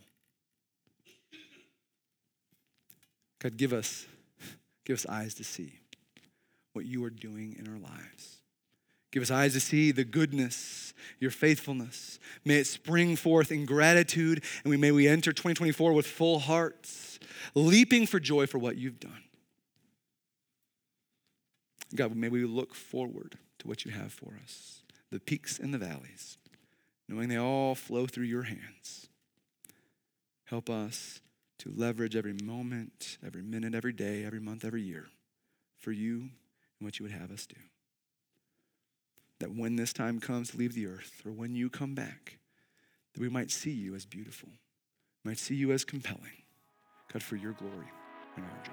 [3.43, 4.07] God, give us,
[4.85, 5.75] give us eyes to see
[6.73, 8.39] what you are doing in our lives.
[9.13, 12.19] Give us eyes to see the goodness, your faithfulness.
[12.45, 17.21] May it spring forth in gratitude, and we may we enter 2024 with full hearts,
[17.55, 19.23] leaping for joy for what you've done.
[21.95, 25.79] God, may we look forward to what you have for us, the peaks and the
[25.79, 26.39] valleys
[27.09, 29.09] knowing they all flow through your hands.
[30.45, 31.21] Help us
[31.59, 35.07] to leverage every moment, every minute, every day, every month, every year
[35.79, 36.31] for you and
[36.81, 37.57] what you would have us do.
[39.41, 42.39] That when this time comes to leave the earth, or when you come back,
[43.13, 44.49] that we might see you as beautiful,
[45.25, 46.43] might see you as compelling.
[47.13, 47.91] God, for your glory
[48.37, 48.73] and our joy.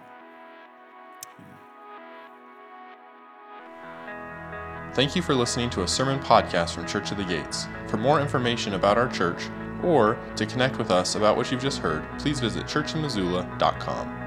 [1.40, 1.71] Amen.
[4.94, 7.68] Thank you for listening to a sermon podcast from Church of the Gates.
[7.88, 9.48] For more information about our church,
[9.84, 14.21] or to connect with us about what you've just heard, please visit churchinmissoula.com.